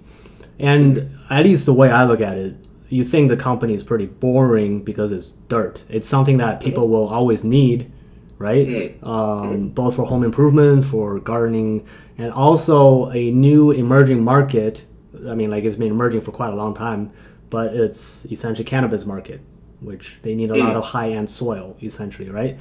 And 0.57 0.97
mm-hmm. 0.97 1.33
at 1.33 1.43
least 1.43 1.67
the 1.67 1.73
way 1.73 1.89
I 1.91 2.03
look 2.05 2.21
at 2.21 2.35
it, 2.37 2.55
you 2.89 3.03
think 3.03 3.29
the 3.29 3.37
company 3.37 3.73
is 3.73 3.83
pretty 3.83 4.07
boring 4.07 4.83
because 4.83 5.11
it's 5.11 5.29
dirt. 5.53 5.83
It's 5.87 6.09
something 6.09 6.37
that 6.37 6.59
people 6.59 6.87
will 6.89 7.07
always 7.07 7.43
need, 7.43 7.91
right? 8.39 8.67
Mm-hmm. 8.67 9.07
Um, 9.07 9.69
both 9.69 9.95
for 9.95 10.05
home 10.05 10.23
improvement, 10.23 10.83
for 10.83 11.19
gardening, 11.19 11.85
and 12.17 12.31
also 12.31 13.09
a 13.11 13.31
new 13.31 13.71
emerging 13.71 14.23
market 14.23 14.85
I 15.29 15.35
mean, 15.35 15.49
like 15.49 15.63
it's 15.63 15.75
been 15.75 15.91
emerging 15.91 16.21
for 16.21 16.31
quite 16.31 16.53
a 16.53 16.55
long 16.55 16.73
time, 16.73 17.11
but 17.49 17.73
it's 17.73 18.25
essentially 18.25 18.65
cannabis 18.65 19.05
market, 19.05 19.41
which 19.79 20.19
they 20.21 20.35
need 20.35 20.49
a 20.49 20.55
lot 20.55 20.75
of 20.75 20.83
high 20.83 21.11
end 21.11 21.29
soil, 21.29 21.77
essentially, 21.81 22.29
right? 22.29 22.59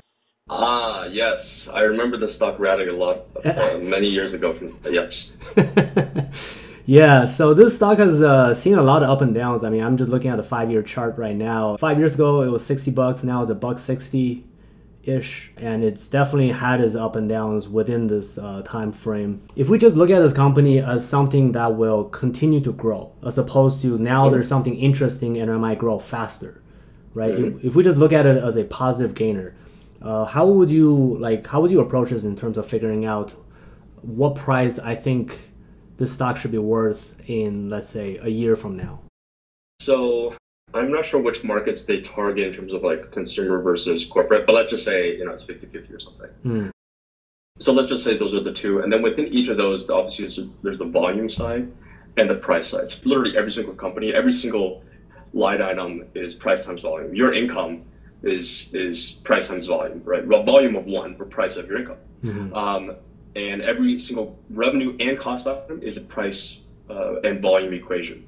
Ah, 0.49 1.05
yes, 1.07 1.69
I 1.69 1.81
remember 1.81 2.17
the 2.17 2.29
stock 2.29 2.59
rallying 2.59 2.91
a 2.91 2.93
lot 2.93 3.25
uh, 3.45 3.79
many 3.83 4.09
years 4.09 4.35
ago. 4.35 4.53
From, 4.53 4.79
yes. 4.91 5.33
yeah, 6.87 7.27
so 7.27 7.55
this 7.55 7.77
stock 7.77 7.99
has 7.99 8.23
uh, 8.23 8.53
seen 8.53 8.75
a 8.75 8.83
lot 8.83 9.03
of 9.03 9.11
up 9.11 9.23
and 9.23 9.35
downs. 9.35 9.65
I 9.65 9.71
mean, 9.71 9.83
I'm 9.83 9.97
just 9.97 10.11
looking 10.11 10.31
at 10.31 10.37
the 10.37 10.43
five 10.43 10.71
year 10.71 10.83
chart 10.83 11.17
right 11.17 11.37
now. 11.37 11.77
Five 11.79 11.99
years 11.99 12.15
ago, 12.15 12.43
it 12.43 12.49
was 12.49 12.65
60 12.67 12.91
bucks. 12.91 13.25
Now 13.25 13.41
it's 13.41 13.51
a 13.51 13.55
buck 13.55 13.79
60 13.79 14.45
ish 15.05 15.51
and 15.57 15.83
it's 15.83 16.07
definitely 16.07 16.53
had 16.53 16.81
its 16.81 16.95
up 16.95 17.17
and 17.17 17.29
downs 17.29 17.67
within 17.67 18.07
this 18.07 18.39
uh, 18.39 18.63
time 18.65 18.93
frame 18.93 19.43
if 19.57 19.69
we 19.69 19.77
just 19.77 19.97
look 19.97 20.11
at 20.11 20.21
this 20.21 20.33
company 20.33 20.79
as 20.79 21.05
something 21.05 21.51
that 21.51 21.75
will 21.75 22.05
continue 22.05 22.61
to 22.61 22.73
grow 22.73 23.11
as 23.27 23.37
opposed 23.37 23.83
to 23.83 23.99
now 23.99 24.31
there's 24.31 24.47
something 24.47 24.77
interesting 24.77 25.37
and 25.39 25.51
it 25.51 25.59
might 25.59 25.77
grow 25.77 25.99
faster 25.99 26.63
right 27.15 27.33
mm-hmm. 27.33 27.59
if, 27.59 27.65
if, 27.65 27.75
we 27.75 27.83
just 27.83 27.97
look 27.97 28.13
at 28.13 28.27
it 28.27 28.37
as 28.37 28.57
a 28.57 28.63
positive 28.63 29.13
gainer 29.13 29.57
uh, 30.03 30.25
how 30.25 30.47
would 30.47 30.71
you 30.71 31.17
like 31.19 31.47
how 31.47 31.61
would 31.61 31.71
you 31.71 31.81
approach 31.81 32.11
this 32.11 32.25
in 32.25 32.37
terms 32.37 32.59
of 32.59 32.67
figuring 32.67 33.05
out 33.05 33.35
what 34.03 34.35
price 34.35 34.79
i 34.79 34.95
think 34.95 35.51
this 35.97 36.13
stock 36.13 36.37
should 36.37 36.53
be 36.53 36.59
worth 36.59 37.15
in 37.29 37.71
let's 37.71 37.89
say 37.89 38.19
a 38.19 38.29
year 38.29 38.57
from 38.57 38.77
now 38.77 39.01
so 39.81 40.35
I'm 40.75 40.91
not 40.91 41.05
sure 41.05 41.21
which 41.21 41.45
markets 41.45 41.85
they 41.85 42.01
target 42.01 42.47
in 42.47 42.55
terms 42.55 42.73
of 42.73 42.83
like 42.83 43.11
consumer 43.11 43.61
versus 43.61 44.07
corporate, 44.07 44.47
but 44.47 44.55
let's 44.55 44.71
just 44.71 44.85
say, 44.85 45.17
you 45.17 45.25
know, 45.25 45.33
it's 45.33 45.43
50 45.43 45.67
50 45.67 45.93
or 45.93 46.01
something. 46.01 46.31
Mm. 46.45 46.71
So 47.59 47.73
let's 47.73 47.91
just 47.91 48.05
say 48.05 48.17
those 48.17 48.35
are 48.35 48.41
the 48.41 48.53
two. 48.53 48.81
And 48.81 48.93
then 48.93 49.03
within 49.03 49.29
each 49.29 49.49
of 49.49 49.57
those, 49.57 49.91
obviously 49.91 50.51
there's 50.63 50.79
the 50.79 50.87
volume 50.87 51.29
side 51.29 51.71
and 52.17 52.31
the 52.31 52.37
price 52.37 52.69
side. 52.69 52.85
It's 52.85 53.05
literally 53.05 53.37
every 53.37 53.53
single 53.53 53.75
company, 53.75 54.15
every 54.15 54.33
single 54.33 54.83
line 55.35 55.61
item 55.61 56.07
is 56.15 56.35
price 56.35 56.65
times 56.65 56.81
volume. 56.81 57.15
Your 57.15 57.35
income 57.35 57.85
is 58.23 58.73
is 58.75 59.13
price 59.25 59.49
times 59.49 59.67
volume, 59.67 60.03
right? 60.05 60.27
Well, 60.27 60.43
volume 60.45 60.77
of 60.77 60.85
one 60.87 61.17
for 61.17 61.25
price 61.25 61.57
of 61.57 61.67
your 61.69 61.79
income. 61.79 61.97
Mm-hmm. 62.25 62.55
Um, 62.55 62.97
and 63.35 63.63
every 63.63 63.99
single 63.99 64.39
revenue 64.51 64.97
and 65.01 65.19
cost 65.19 65.47
item 65.47 65.83
is 65.83 65.97
a 65.97 66.03
price 66.03 66.59
uh, 66.91 67.21
and 67.21 67.41
volume 67.41 67.73
equation. 67.73 68.27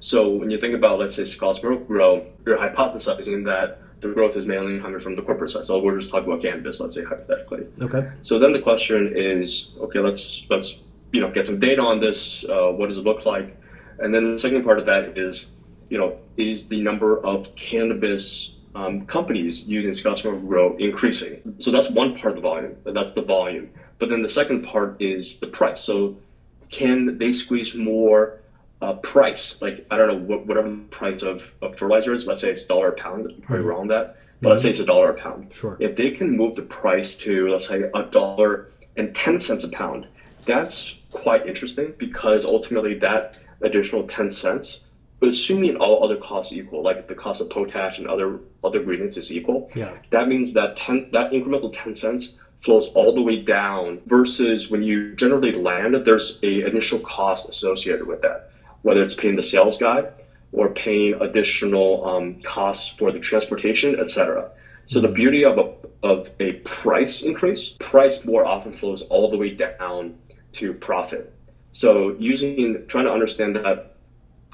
So 0.00 0.30
when 0.30 0.50
you 0.50 0.58
think 0.58 0.74
about, 0.74 0.98
let's 0.98 1.16
say, 1.16 1.24
Scotts 1.24 1.62
Miracle-Gro, 1.62 2.26
you're 2.44 2.58
hypothesizing 2.58 3.46
that 3.46 3.80
the 4.00 4.08
growth 4.08 4.36
is 4.36 4.44
mainly 4.44 4.78
coming 4.78 5.00
from 5.00 5.14
the 5.16 5.22
corporate 5.22 5.50
side. 5.50 5.64
So 5.64 5.82
we're 5.82 5.98
just 5.98 6.10
talking 6.10 6.30
about 6.30 6.42
cannabis, 6.42 6.78
let's 6.78 6.94
say 6.94 7.04
hypothetically. 7.04 7.66
Okay. 7.80 8.10
So 8.22 8.38
then 8.38 8.52
the 8.52 8.60
question 8.60 9.16
is, 9.16 9.74
okay, 9.80 10.00
let's 10.00 10.46
let's 10.50 10.82
you 11.12 11.20
know 11.20 11.30
get 11.30 11.46
some 11.46 11.58
data 11.58 11.82
on 11.82 12.00
this. 12.00 12.44
Uh, 12.44 12.68
what 12.68 12.88
does 12.88 12.98
it 12.98 13.04
look 13.04 13.24
like? 13.24 13.56
And 13.98 14.14
then 14.14 14.32
the 14.32 14.38
second 14.38 14.64
part 14.64 14.78
of 14.78 14.86
that 14.86 15.16
is, 15.16 15.50
you 15.88 15.96
know, 15.96 16.18
is 16.36 16.68
the 16.68 16.82
number 16.82 17.24
of 17.24 17.54
cannabis 17.56 18.58
um, 18.74 19.06
companies 19.06 19.68
using 19.68 19.92
Scotts 19.92 20.24
Miracle-Gro 20.24 20.76
increasing? 20.76 21.56
So 21.58 21.70
that's 21.70 21.90
one 21.90 22.16
part 22.16 22.28
of 22.28 22.36
the 22.36 22.42
volume. 22.42 22.76
That's 22.84 23.12
the 23.12 23.22
volume. 23.22 23.70
But 23.98 24.08
then 24.08 24.22
the 24.22 24.28
second 24.28 24.64
part 24.64 25.00
is 25.00 25.38
the 25.38 25.46
price. 25.46 25.80
So 25.80 26.16
can 26.70 27.18
they 27.18 27.32
squeeze 27.32 27.74
more 27.74 28.40
uh, 28.84 28.94
price, 28.94 29.60
like 29.62 29.86
I 29.90 29.96
don't 29.96 30.08
know 30.08 30.26
what, 30.26 30.46
whatever 30.46 30.68
the 30.68 30.76
price 30.90 31.22
of, 31.22 31.54
of 31.62 31.78
fertilizer 31.78 32.12
is. 32.12 32.26
Let's 32.26 32.42
say 32.42 32.50
it's 32.50 32.66
dollar 32.66 32.88
a 32.88 32.92
pound. 32.92 33.26
I'm 33.30 33.40
probably 33.40 33.60
mm-hmm. 33.60 33.68
wrong 33.68 33.88
that, 33.88 34.16
but 34.40 34.48
mm-hmm. 34.48 34.48
let's 34.48 34.62
say 34.62 34.70
it's 34.70 34.80
a 34.80 34.84
dollar 34.84 35.10
a 35.10 35.14
pound. 35.14 35.54
Sure. 35.54 35.76
If 35.80 35.96
they 35.96 36.10
can 36.10 36.36
move 36.36 36.54
the 36.54 36.62
price 36.62 37.16
to 37.18 37.48
let's 37.48 37.66
say 37.66 37.90
a 37.94 38.02
dollar 38.02 38.68
and 38.96 39.14
ten 39.14 39.40
cents 39.40 39.64
a 39.64 39.68
pound, 39.68 40.06
that's 40.44 40.96
quite 41.10 41.46
interesting 41.46 41.94
because 41.96 42.44
ultimately 42.44 42.98
that 42.98 43.38
additional 43.62 44.06
ten 44.06 44.30
cents, 44.30 44.83
assuming 45.22 45.76
all 45.76 46.04
other 46.04 46.16
costs 46.16 46.52
equal, 46.52 46.82
like 46.82 47.08
the 47.08 47.14
cost 47.14 47.40
of 47.40 47.50
potash 47.50 47.98
and 47.98 48.06
other 48.06 48.40
other 48.62 48.80
ingredients 48.80 49.16
is 49.16 49.32
equal, 49.32 49.70
yeah. 49.74 49.92
that 50.10 50.28
means 50.28 50.52
that 50.54 50.76
ten 50.76 51.08
that 51.12 51.32
incremental 51.32 51.70
ten 51.72 51.94
cents 51.94 52.36
flows 52.60 52.88
all 52.88 53.14
the 53.14 53.22
way 53.22 53.42
down 53.42 54.00
versus 54.06 54.70
when 54.70 54.82
you 54.82 55.14
generally 55.14 55.52
land, 55.52 55.94
there's 56.04 56.38
a 56.42 56.66
initial 56.66 56.98
cost 57.00 57.48
associated 57.48 58.06
with 58.06 58.22
that 58.22 58.50
whether 58.84 59.02
it's 59.02 59.14
paying 59.14 59.34
the 59.34 59.42
sales 59.42 59.78
guy 59.78 60.04
or 60.52 60.68
paying 60.68 61.14
additional 61.14 62.06
um, 62.06 62.40
costs 62.42 62.86
for 62.86 63.10
the 63.10 63.18
transportation, 63.18 63.98
etc. 63.98 64.50
So 64.86 65.00
the 65.00 65.08
beauty 65.08 65.44
of 65.46 65.58
a, 65.58 65.72
of 66.06 66.30
a 66.38 66.52
price 66.52 67.22
increase, 67.22 67.70
price 67.70 68.26
more 68.26 68.44
often 68.44 68.74
flows 68.74 69.00
all 69.02 69.30
the 69.30 69.38
way 69.38 69.50
down 69.50 70.18
to 70.52 70.74
profit. 70.74 71.32
So 71.72 72.14
using 72.18 72.86
trying 72.86 73.06
to 73.06 73.12
understand 73.12 73.56
that 73.56 73.93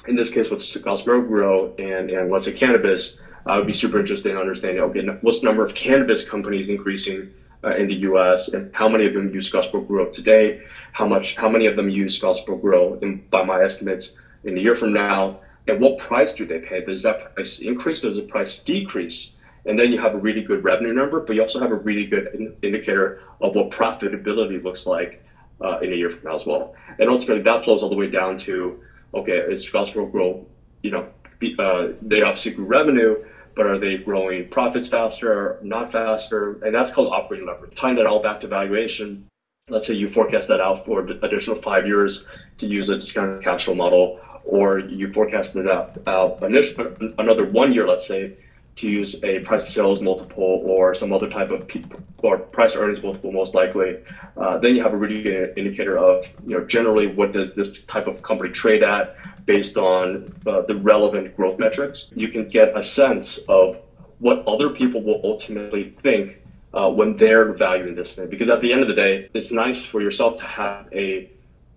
in 0.07 0.15
this 0.15 0.29
case 0.29 0.49
what's 0.49 0.67
Scotts 0.67 1.05
Miracle-Gro 1.05 1.75
and, 1.77 2.09
and 2.09 2.31
let's 2.31 2.45
say 2.45 2.53
cannabis, 2.53 3.19
I 3.45 3.57
would 3.57 3.67
be 3.67 3.73
super 3.73 3.99
interested 3.99 4.31
in 4.31 4.37
understanding 4.37 4.81
okay, 4.83 5.05
what's 5.21 5.41
the 5.41 5.45
number 5.45 5.65
of 5.65 5.73
cannabis 5.73 6.27
companies 6.27 6.69
increasing 6.69 7.33
uh, 7.63 7.75
in 7.75 7.87
the 7.87 7.95
U.S. 7.95 8.49
and 8.49 8.73
how 8.73 8.89
many 8.89 9.05
of 9.05 9.13
them 9.13 9.33
use 9.33 9.47
Scotts 9.47 9.67
Miracle-Gro 9.67 10.09
today, 10.09 10.61
how 10.93 11.05
much, 11.05 11.35
how 11.35 11.49
many 11.49 11.67
of 11.67 11.75
them 11.75 11.89
use 11.89 12.17
Scotts 12.17 12.39
Miracle-Gro, 12.47 12.99
and 13.01 13.29
by 13.29 13.43
my 13.43 13.61
estimates, 13.61 14.17
in 14.43 14.57
a 14.57 14.61
year 14.61 14.75
from 14.75 14.93
now, 14.93 15.39
and 15.67 15.79
what 15.79 15.99
price 15.99 16.33
do 16.33 16.45
they 16.45 16.59
pay? 16.59 16.83
Does 16.83 17.03
that 17.03 17.35
price 17.35 17.59
increase? 17.59 18.01
Does 18.01 18.15
the 18.15 18.23
price 18.23 18.59
decrease? 18.59 19.33
And 19.65 19.77
then 19.77 19.91
you 19.91 19.99
have 19.99 20.15
a 20.15 20.17
really 20.17 20.41
good 20.41 20.63
revenue 20.63 20.91
number, 20.91 21.19
but 21.19 21.35
you 21.35 21.41
also 21.43 21.59
have 21.59 21.69
a 21.69 21.75
really 21.75 22.05
good 22.05 22.33
in- 22.33 22.55
indicator 22.63 23.21
of 23.41 23.53
what 23.53 23.69
profitability 23.69 24.61
looks 24.63 24.87
like 24.87 25.23
uh, 25.63 25.77
in 25.79 25.93
a 25.93 25.95
year 25.95 26.09
from 26.09 26.29
now 26.29 26.35
as 26.35 26.47
well. 26.47 26.73
And 26.97 27.09
ultimately, 27.09 27.43
that 27.43 27.63
flows 27.63 27.83
all 27.83 27.89
the 27.89 27.95
way 27.95 28.07
down 28.07 28.37
to 28.39 28.79
okay, 29.13 29.37
is 29.37 29.63
Scotts 29.63 29.95
Miracle-Gro, 29.95 30.45
you 30.83 30.91
know, 30.91 31.07
be, 31.39 31.55
uh, 31.57 31.89
they 32.01 32.21
obviously 32.21 32.51
grew 32.53 32.65
revenue, 32.65 33.23
but 33.55 33.65
are 33.65 33.77
they 33.77 33.97
growing 33.97 34.47
profits 34.49 34.87
faster, 34.87 35.31
or 35.31 35.59
not 35.61 35.91
faster? 35.91 36.59
And 36.63 36.73
that's 36.73 36.91
called 36.91 37.11
operating 37.11 37.47
leverage. 37.47 37.75
Tying 37.75 37.95
that 37.95 38.05
all 38.05 38.21
back 38.21 38.39
to 38.41 38.47
valuation, 38.47 39.27
let's 39.69 39.87
say 39.87 39.93
you 39.93 40.07
forecast 40.07 40.47
that 40.47 40.61
out 40.61 40.85
for 40.85 41.01
additional 41.01 41.57
five 41.61 41.85
years 41.85 42.27
to 42.59 42.67
use 42.67 42.89
a 42.89 42.95
discounted 42.95 43.43
cash 43.43 43.65
flow 43.65 43.73
model, 43.73 44.19
or 44.43 44.79
you 44.79 45.07
forecasted 45.07 45.65
that 45.65 45.97
out 46.07 46.41
another 47.19 47.45
one 47.45 47.73
year, 47.73 47.87
let's 47.87 48.07
say, 48.07 48.37
to 48.81 48.89
use 48.89 49.23
a 49.23 49.39
price 49.39 49.65
to 49.65 49.71
sales 49.71 50.01
multiple 50.01 50.61
or 50.65 50.93
some 50.93 51.13
other 51.13 51.29
type 51.29 51.51
of 51.51 51.69
or 52.17 52.37
price 52.37 52.75
earnings 52.75 53.01
multiple, 53.01 53.31
most 53.31 53.55
likely, 53.55 53.97
uh, 54.37 54.57
then 54.57 54.75
you 54.75 54.81
have 54.81 54.93
a 54.93 54.97
really 54.97 55.21
good 55.21 55.57
indicator 55.57 55.97
of 55.97 56.25
you 56.45 56.57
know 56.57 56.65
generally 56.65 57.07
what 57.07 57.31
does 57.31 57.55
this 57.55 57.81
type 57.83 58.07
of 58.07 58.21
company 58.21 58.51
trade 58.51 58.83
at 58.83 59.15
based 59.45 59.77
on 59.77 60.33
uh, 60.45 60.61
the 60.61 60.75
relevant 60.75 61.35
growth 61.35 61.57
metrics. 61.59 62.07
You 62.15 62.29
can 62.29 62.47
get 62.47 62.77
a 62.77 62.83
sense 62.83 63.39
of 63.47 63.79
what 64.19 64.45
other 64.47 64.69
people 64.69 65.01
will 65.01 65.21
ultimately 65.23 65.95
think 66.03 66.37
uh, 66.73 66.89
when 66.91 67.17
they're 67.17 67.53
valuing 67.53 67.95
this 67.95 68.15
thing. 68.15 68.29
Because 68.29 68.49
at 68.49 68.61
the 68.61 68.71
end 68.71 68.81
of 68.81 68.87
the 68.87 68.93
day, 68.93 69.29
it's 69.33 69.51
nice 69.51 69.83
for 69.83 70.01
yourself 70.01 70.37
to 70.37 70.43
have 70.43 70.87
a 70.93 71.29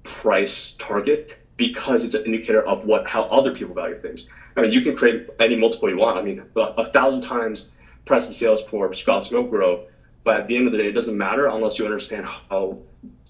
price 0.03 0.75
target 0.79 1.39
because 1.57 2.05
it's 2.05 2.15
an 2.15 2.25
indicator 2.25 2.63
of 2.63 2.85
what 2.85 3.07
how 3.07 3.23
other 3.25 3.53
people 3.55 3.75
value 3.75 3.99
things. 4.01 4.29
I 4.57 4.63
mean, 4.63 4.73
you 4.73 4.81
can 4.83 4.97
create 4.97 5.29
any 5.41 5.57
multiple 5.57 5.91
you 5.91 5.99
want. 5.99 6.19
I 6.19 6.23
mean, 6.23 6.43
a, 6.57 6.87
thousand 6.87 7.23
times 7.23 7.71
price 8.05 8.29
to 8.29 8.33
sales 8.33 8.63
for 8.63 8.93
Scotts 8.95 9.31
Miracle-Gro, 9.31 9.87
but 10.23 10.41
at 10.41 10.47
the 10.47 10.57
end 10.57 10.67
of 10.67 10.73
the 10.73 10.79
day, 10.79 10.89
it 10.89 10.93
doesn't 10.93 11.17
matter 11.17 11.47
unless 11.47 11.79
you 11.79 11.85
understand 11.85 12.27
how 12.27 12.79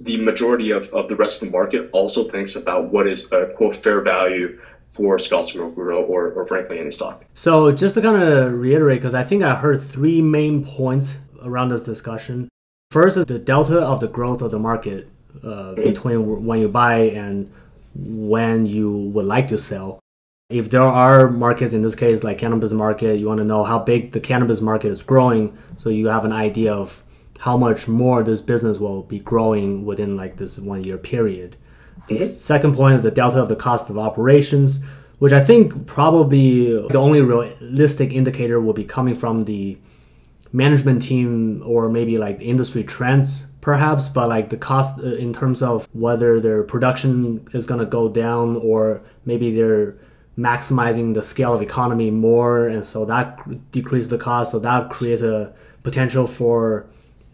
the 0.00 0.16
majority 0.16 0.70
of, 0.70 0.88
of 0.90 1.08
the 1.08 1.16
rest 1.16 1.42
of 1.42 1.48
the 1.48 1.52
market 1.52 1.88
also 1.92 2.28
thinks 2.30 2.56
about 2.56 2.92
what 2.92 3.06
is 3.06 3.30
a 3.32 3.46
quote 3.56 3.74
fair 3.74 4.00
value 4.00 4.60
for 4.92 5.18
Scotts 5.18 5.54
Miracle-Gro 5.54 6.04
or, 6.04 6.30
or 6.32 6.46
frankly 6.46 6.78
any 6.78 6.90
stock. 6.90 7.24
So 7.34 7.72
just 7.72 7.94
to 7.94 8.02
kind 8.02 8.22
of 8.22 8.52
reiterate, 8.52 9.00
because 9.00 9.14
I 9.14 9.24
think 9.24 9.42
I 9.42 9.54
heard 9.56 9.82
three 9.82 10.22
main 10.22 10.64
points 10.64 11.18
around 11.42 11.70
this 11.70 11.82
discussion. 11.82 12.48
First 12.90 13.16
is 13.16 13.26
the 13.26 13.38
delta 13.38 13.80
of 13.80 14.00
the 14.00 14.08
growth 14.08 14.40
of 14.40 14.52
the 14.52 14.58
market 14.58 15.08
uh, 15.42 15.74
between 15.74 16.44
when 16.44 16.60
you 16.60 16.68
buy 16.68 16.96
and 17.10 17.52
when 17.94 18.66
you 18.66 18.90
would 18.90 19.26
like 19.26 19.48
to 19.48 19.58
sell. 19.58 19.98
If 20.54 20.70
there 20.70 20.82
are 20.82 21.28
markets, 21.28 21.72
in 21.72 21.82
this 21.82 21.96
case, 21.96 22.22
like 22.22 22.38
cannabis 22.38 22.72
market, 22.72 23.18
you 23.18 23.26
want 23.26 23.38
to 23.38 23.44
know 23.44 23.64
how 23.64 23.80
big 23.80 24.12
the 24.12 24.20
cannabis 24.20 24.60
market 24.60 24.88
is 24.88 25.02
growing, 25.02 25.58
so 25.78 25.90
you 25.90 26.06
have 26.06 26.24
an 26.24 26.30
idea 26.30 26.72
of 26.72 27.02
how 27.40 27.56
much 27.56 27.88
more 27.88 28.22
this 28.22 28.40
business 28.40 28.78
will 28.78 29.02
be 29.02 29.18
growing 29.18 29.84
within 29.84 30.16
like 30.16 30.36
this 30.36 30.56
one 30.60 30.84
year 30.84 30.96
period. 30.96 31.56
The 32.06 32.14
mm-hmm. 32.14 32.24
second 32.24 32.76
point 32.76 32.94
is 32.94 33.02
the 33.02 33.10
delta 33.10 33.42
of 33.42 33.48
the 33.48 33.56
cost 33.56 33.90
of 33.90 33.98
operations, 33.98 34.84
which 35.18 35.32
I 35.32 35.40
think 35.40 35.86
probably 35.86 36.66
the 36.66 36.98
only 36.98 37.20
realistic 37.20 38.12
indicator 38.12 38.60
will 38.60 38.74
be 38.74 38.84
coming 38.84 39.16
from 39.16 39.46
the 39.46 39.76
management 40.52 41.02
team 41.02 41.64
or 41.66 41.88
maybe 41.88 42.16
like 42.16 42.40
industry 42.40 42.84
trends 42.84 43.42
perhaps 43.60 44.08
but 44.08 44.28
like 44.28 44.50
the 44.50 44.56
cost 44.56 45.00
uh, 45.00 45.14
in 45.14 45.32
terms 45.32 45.62
of 45.62 45.88
whether 45.92 46.38
their 46.38 46.62
production 46.62 47.44
is 47.52 47.66
going 47.66 47.80
to 47.80 47.86
go 47.86 48.08
down 48.08 48.56
or 48.58 49.02
maybe 49.24 49.52
they're 49.52 49.96
maximizing 50.38 51.14
the 51.14 51.22
scale 51.22 51.54
of 51.54 51.62
economy 51.62 52.10
more 52.10 52.66
and 52.66 52.84
so 52.84 53.04
that 53.04 53.38
decreases 53.70 54.08
the 54.08 54.18
cost 54.18 54.50
so 54.50 54.58
that 54.58 54.90
creates 54.90 55.22
a 55.22 55.54
potential 55.84 56.26
for 56.26 56.86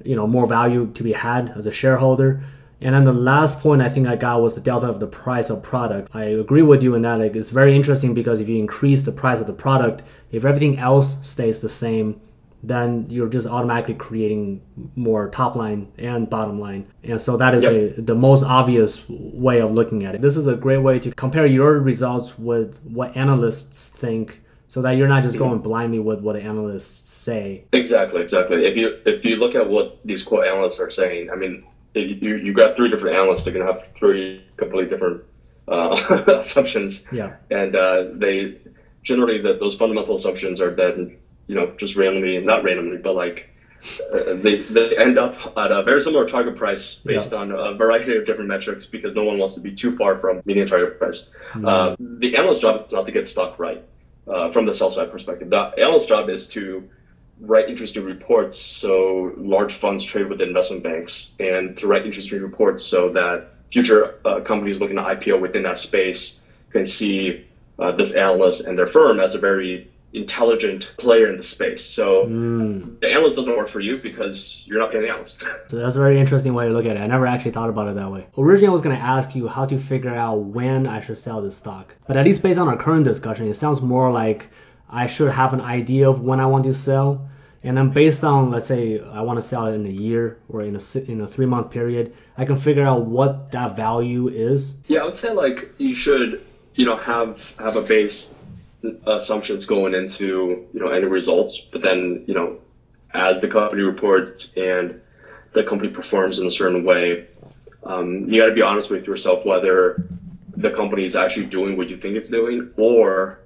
you 0.04 0.14
know 0.14 0.26
more 0.26 0.46
value 0.46 0.90
to 0.92 1.02
be 1.02 1.12
had 1.12 1.48
as 1.56 1.66
a 1.66 1.72
shareholder 1.72 2.42
And 2.82 2.94
then 2.94 3.04
the 3.04 3.12
last 3.12 3.60
point 3.60 3.82
I 3.82 3.90
think 3.90 4.06
I 4.06 4.16
got 4.16 4.40
was 4.40 4.54
the 4.54 4.60
delta 4.60 4.86
of 4.86 5.00
the 5.00 5.06
price 5.06 5.50
of 5.50 5.62
product. 5.62 6.08
I 6.14 6.24
agree 6.24 6.62
with 6.62 6.82
you 6.82 6.94
in 6.94 7.02
that. 7.02 7.18
Like 7.18 7.36
it's 7.36 7.50
very 7.50 7.76
interesting 7.76 8.14
because 8.14 8.40
if 8.40 8.48
you 8.48 8.58
increase 8.58 9.02
the 9.02 9.12
price 9.12 9.40
of 9.40 9.46
the 9.46 9.52
product, 9.52 10.02
if 10.32 10.44
everything 10.44 10.78
else 10.78 11.18
stays 11.20 11.60
the 11.60 11.68
same, 11.68 12.18
then 12.62 13.06
you're 13.08 13.28
just 13.28 13.46
automatically 13.46 13.94
creating 13.94 14.60
more 14.94 15.28
top 15.30 15.56
line 15.56 15.90
and 15.96 16.28
bottom 16.28 16.60
line. 16.60 16.86
And 17.02 17.20
so 17.20 17.36
that 17.38 17.54
is 17.54 17.64
yep. 17.64 17.72
a, 17.72 18.02
the 18.02 18.14
most 18.14 18.42
obvious 18.42 19.02
way 19.08 19.60
of 19.60 19.72
looking 19.72 20.04
at 20.04 20.14
it. 20.14 20.20
This 20.20 20.36
is 20.36 20.46
a 20.46 20.56
great 20.56 20.78
way 20.78 20.98
to 20.98 21.10
compare 21.12 21.46
your 21.46 21.80
results 21.80 22.38
with 22.38 22.78
what 22.84 23.16
analysts 23.16 23.88
think 23.88 24.42
so 24.68 24.82
that 24.82 24.92
you're 24.92 25.08
not 25.08 25.24
just 25.24 25.36
going 25.36 25.58
blindly 25.58 25.98
with 25.98 26.20
what 26.20 26.34
the 26.34 26.42
analysts 26.42 27.10
say. 27.10 27.64
Exactly, 27.72 28.22
exactly. 28.22 28.66
If 28.66 28.76
you 28.76 28.98
if 29.04 29.24
you 29.24 29.34
look 29.34 29.56
at 29.56 29.68
what 29.68 29.98
these 30.04 30.22
quote 30.22 30.46
analysts 30.46 30.78
are 30.78 30.90
saying, 30.90 31.28
I 31.30 31.34
mean, 31.34 31.64
you 31.94 32.36
you 32.36 32.54
got 32.54 32.76
three 32.76 32.88
different 32.88 33.16
analysts, 33.16 33.44
they're 33.44 33.54
gonna 33.54 33.72
have 33.72 33.84
three 33.96 34.44
completely 34.56 34.88
different 34.88 35.24
uh, 35.66 36.24
assumptions. 36.40 37.04
Yeah. 37.10 37.34
And 37.50 37.74
uh, 37.74 38.10
they 38.14 38.58
generally 39.02 39.38
that 39.38 39.58
those 39.58 39.76
fundamental 39.76 40.14
assumptions 40.14 40.60
are 40.60 40.72
then 40.72 41.16
you 41.50 41.56
know 41.56 41.72
just 41.76 41.96
randomly, 41.96 42.38
not 42.38 42.62
randomly, 42.62 42.98
but 42.98 43.16
like 43.16 43.50
uh, 44.12 44.34
they, 44.34 44.56
they 44.56 44.96
end 44.96 45.18
up 45.18 45.34
at 45.58 45.72
a 45.72 45.82
very 45.82 46.00
similar 46.00 46.24
target 46.24 46.54
price 46.56 46.94
based 46.94 47.32
yeah. 47.32 47.38
on 47.38 47.50
a 47.50 47.74
variety 47.74 48.16
of 48.16 48.24
different 48.24 48.46
metrics 48.48 48.86
because 48.86 49.16
no 49.16 49.24
one 49.24 49.36
wants 49.36 49.56
to 49.56 49.60
be 49.60 49.74
too 49.74 49.96
far 49.96 50.18
from 50.20 50.42
median 50.44 50.68
target 50.68 50.96
price. 51.00 51.28
Mm-hmm. 51.52 51.66
Uh, 51.66 51.96
the 51.98 52.36
analyst's 52.36 52.62
job 52.62 52.86
is 52.86 52.92
not 52.92 53.06
to 53.06 53.12
get 53.12 53.28
stock 53.28 53.58
right 53.58 53.82
uh, 54.28 54.52
from 54.52 54.64
the 54.64 54.74
sell 54.74 54.92
side 54.92 55.10
perspective. 55.10 55.50
The 55.50 55.72
analyst's 55.76 56.08
job 56.08 56.28
is 56.28 56.46
to 56.50 56.88
write 57.40 57.68
interesting 57.68 58.04
reports 58.04 58.60
so 58.60 59.32
large 59.36 59.74
funds 59.74 60.04
trade 60.04 60.28
with 60.28 60.40
investment 60.40 60.84
banks 60.84 61.32
and 61.40 61.76
to 61.78 61.88
write 61.88 62.06
interesting 62.06 62.42
reports 62.42 62.84
so 62.84 63.08
that 63.14 63.48
future 63.72 64.20
uh, 64.24 64.40
companies 64.40 64.78
looking 64.78 64.96
to 64.96 65.02
IPO 65.02 65.40
within 65.40 65.64
that 65.64 65.78
space 65.78 66.38
can 66.70 66.86
see 66.86 67.44
uh, 67.78 67.92
this 67.92 68.12
analyst 68.12 68.66
and 68.66 68.78
their 68.78 68.86
firm 68.86 69.18
as 69.18 69.34
a 69.34 69.38
very 69.38 69.90
intelligent 70.12 70.92
player 70.98 71.30
in 71.30 71.36
the 71.36 71.42
space. 71.42 71.84
So 71.84 72.26
mm. 72.26 72.98
the 73.00 73.10
analyst 73.10 73.36
doesn't 73.36 73.56
work 73.56 73.68
for 73.68 73.80
you 73.80 73.96
because 73.96 74.62
you're 74.66 74.78
not 74.78 74.90
paying 74.90 75.04
the 75.04 75.10
analyst. 75.10 75.42
so 75.68 75.76
that's 75.76 75.96
a 75.96 76.00
very 76.00 76.18
interesting 76.18 76.52
way 76.52 76.68
to 76.68 76.74
look 76.74 76.86
at 76.86 76.96
it. 76.96 77.00
I 77.00 77.06
never 77.06 77.26
actually 77.26 77.52
thought 77.52 77.70
about 77.70 77.88
it 77.88 77.94
that 77.94 78.10
way. 78.10 78.26
Originally, 78.36 78.68
I 78.68 78.72
was 78.72 78.82
going 78.82 78.96
to 78.96 79.02
ask 79.02 79.34
you 79.34 79.46
how 79.48 79.66
to 79.66 79.78
figure 79.78 80.14
out 80.14 80.40
when 80.40 80.86
I 80.86 81.00
should 81.00 81.18
sell 81.18 81.40
this 81.40 81.56
stock. 81.56 81.96
But 82.06 82.16
at 82.16 82.24
least 82.24 82.42
based 82.42 82.58
on 82.58 82.68
our 82.68 82.76
current 82.76 83.04
discussion, 83.04 83.46
it 83.46 83.54
sounds 83.54 83.80
more 83.80 84.10
like 84.10 84.50
I 84.88 85.06
should 85.06 85.30
have 85.30 85.52
an 85.52 85.60
idea 85.60 86.08
of 86.08 86.22
when 86.22 86.40
I 86.40 86.46
want 86.46 86.64
to 86.64 86.74
sell. 86.74 87.28
And 87.62 87.76
then 87.76 87.90
based 87.90 88.24
on, 88.24 88.50
let's 88.50 88.66
say, 88.66 88.98
I 89.00 89.20
want 89.20 89.36
to 89.36 89.42
sell 89.42 89.66
it 89.66 89.74
in 89.74 89.86
a 89.86 89.90
year 89.90 90.38
or 90.48 90.62
in 90.62 90.76
a, 90.76 90.98
in 91.10 91.20
a 91.20 91.26
three 91.26 91.46
month 91.46 91.70
period, 91.70 92.14
I 92.36 92.46
can 92.46 92.56
figure 92.56 92.84
out 92.84 93.04
what 93.04 93.52
that 93.52 93.76
value 93.76 94.28
is. 94.28 94.78
Yeah, 94.88 95.00
I 95.00 95.04
would 95.04 95.14
say 95.14 95.30
like 95.30 95.70
you 95.78 95.94
should, 95.94 96.44
you 96.74 96.86
know, 96.86 96.96
have 96.96 97.54
have 97.58 97.76
a 97.76 97.82
base 97.82 98.34
assumptions 99.06 99.66
going 99.66 99.94
into 99.94 100.68
you 100.72 100.80
know 100.80 100.88
any 100.88 101.06
results, 101.06 101.60
but 101.60 101.82
then 101.82 102.24
you 102.26 102.34
know 102.34 102.58
as 103.12 103.40
the 103.40 103.48
company 103.48 103.82
reports 103.82 104.52
and 104.56 105.00
the 105.52 105.64
company 105.64 105.90
performs 105.90 106.38
in 106.38 106.46
a 106.46 106.52
certain 106.52 106.84
way, 106.84 107.26
um, 107.82 108.30
you 108.30 108.40
got 108.40 108.48
to 108.48 108.54
be 108.54 108.62
honest 108.62 108.90
with 108.90 109.06
yourself 109.06 109.44
whether 109.44 110.08
the 110.56 110.70
company 110.70 111.04
is 111.04 111.16
actually 111.16 111.46
doing 111.46 111.76
what 111.76 111.88
you 111.88 111.96
think 111.96 112.16
it's 112.16 112.28
doing 112.28 112.70
or 112.76 113.40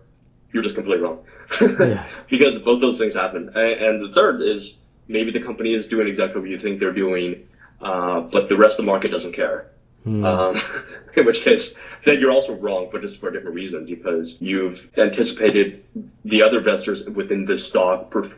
you're 0.53 0.63
just 0.63 0.75
completely 0.75 1.03
wrong. 1.03 1.25
yeah. 1.61 2.07
Because 2.29 2.59
both 2.61 2.81
those 2.81 2.99
things 2.99 3.15
happen. 3.15 3.51
And, 3.55 3.57
and, 3.57 4.05
the 4.05 4.15
third 4.15 4.43
is 4.43 4.79
maybe 5.09 5.31
the 5.31 5.41
company 5.41 5.75
is 5.75 5.89
doing 5.89 6.09
exactly 6.09 6.41
what 6.41 6.51
you 6.51 6.59
think 6.59 6.81
they're 6.81 6.93
doing, 6.93 7.49
uh, 7.81 8.21
but 8.21 8.49
the 8.49 8.57
rest 8.57 8.79
of 8.79 8.85
the 8.85 8.91
market 8.91 9.11
doesn't 9.11 9.33
care. 9.33 9.71
Mm. 10.07 10.25
Um, 10.25 10.61
in 11.17 11.27
which 11.27 11.43
case, 11.43 11.77
then 12.05 12.21
you're 12.21 12.31
also 12.31 12.55
wrong, 12.55 12.89
but 12.93 13.01
just 13.01 13.19
for 13.19 13.29
a 13.29 13.33
different 13.33 13.55
reason 13.55 13.87
because 13.87 14.41
you've 14.41 14.91
anticipated 14.99 15.85
the 16.25 16.43
other 16.43 16.59
investors 16.59 17.09
within 17.09 17.45
this 17.45 17.67
stock 17.67 18.11
per, 18.11 18.31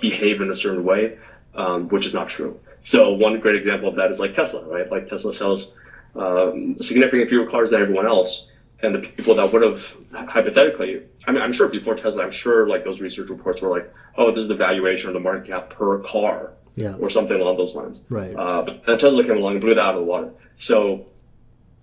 behave 0.00 0.40
in 0.40 0.50
a 0.50 0.56
certain 0.56 0.84
way, 0.84 1.18
um, 1.54 1.88
which 1.88 2.06
is 2.06 2.14
not 2.14 2.28
true. 2.28 2.60
So 2.80 3.14
one 3.14 3.40
great 3.40 3.56
example 3.56 3.88
of 3.88 3.96
that 3.96 4.10
is 4.10 4.20
like 4.20 4.34
Tesla, 4.34 4.68
right? 4.68 4.90
Like 4.90 5.08
Tesla 5.08 5.34
sells 5.34 5.72
um, 6.14 6.76
significantly 6.78 7.28
fewer 7.28 7.46
cars 7.46 7.70
than 7.70 7.82
everyone 7.82 8.06
else, 8.06 8.50
and 8.82 8.94
the 8.94 9.00
people 9.00 9.34
that 9.34 9.52
would 9.52 9.62
have 9.62 9.96
hypothetically, 10.12 11.02
I 11.26 11.32
mean, 11.32 11.42
I'm 11.42 11.52
sure 11.52 11.68
before 11.68 11.94
Tesla, 11.94 12.22
I'm 12.22 12.30
sure 12.30 12.68
like 12.68 12.84
those 12.84 13.00
research 13.00 13.30
reports 13.30 13.62
were 13.62 13.70
like, 13.70 13.92
oh, 14.16 14.30
this 14.30 14.40
is 14.40 14.48
the 14.48 14.54
valuation 14.54 15.10
or 15.10 15.12
the 15.14 15.20
market 15.20 15.46
cap 15.46 15.70
per 15.70 15.98
car 16.00 16.52
yeah. 16.76 16.94
or 17.00 17.10
something 17.10 17.40
along 17.40 17.56
those 17.56 17.74
lines. 17.74 18.00
Right. 18.08 18.34
Uh, 18.34 18.62
but 18.62 19.00
Tesla 19.00 19.24
came 19.24 19.38
along 19.38 19.52
and 19.52 19.60
blew 19.60 19.74
that 19.74 19.80
out 19.80 19.94
of 19.94 20.00
the 20.00 20.06
water. 20.06 20.30
So, 20.56 21.06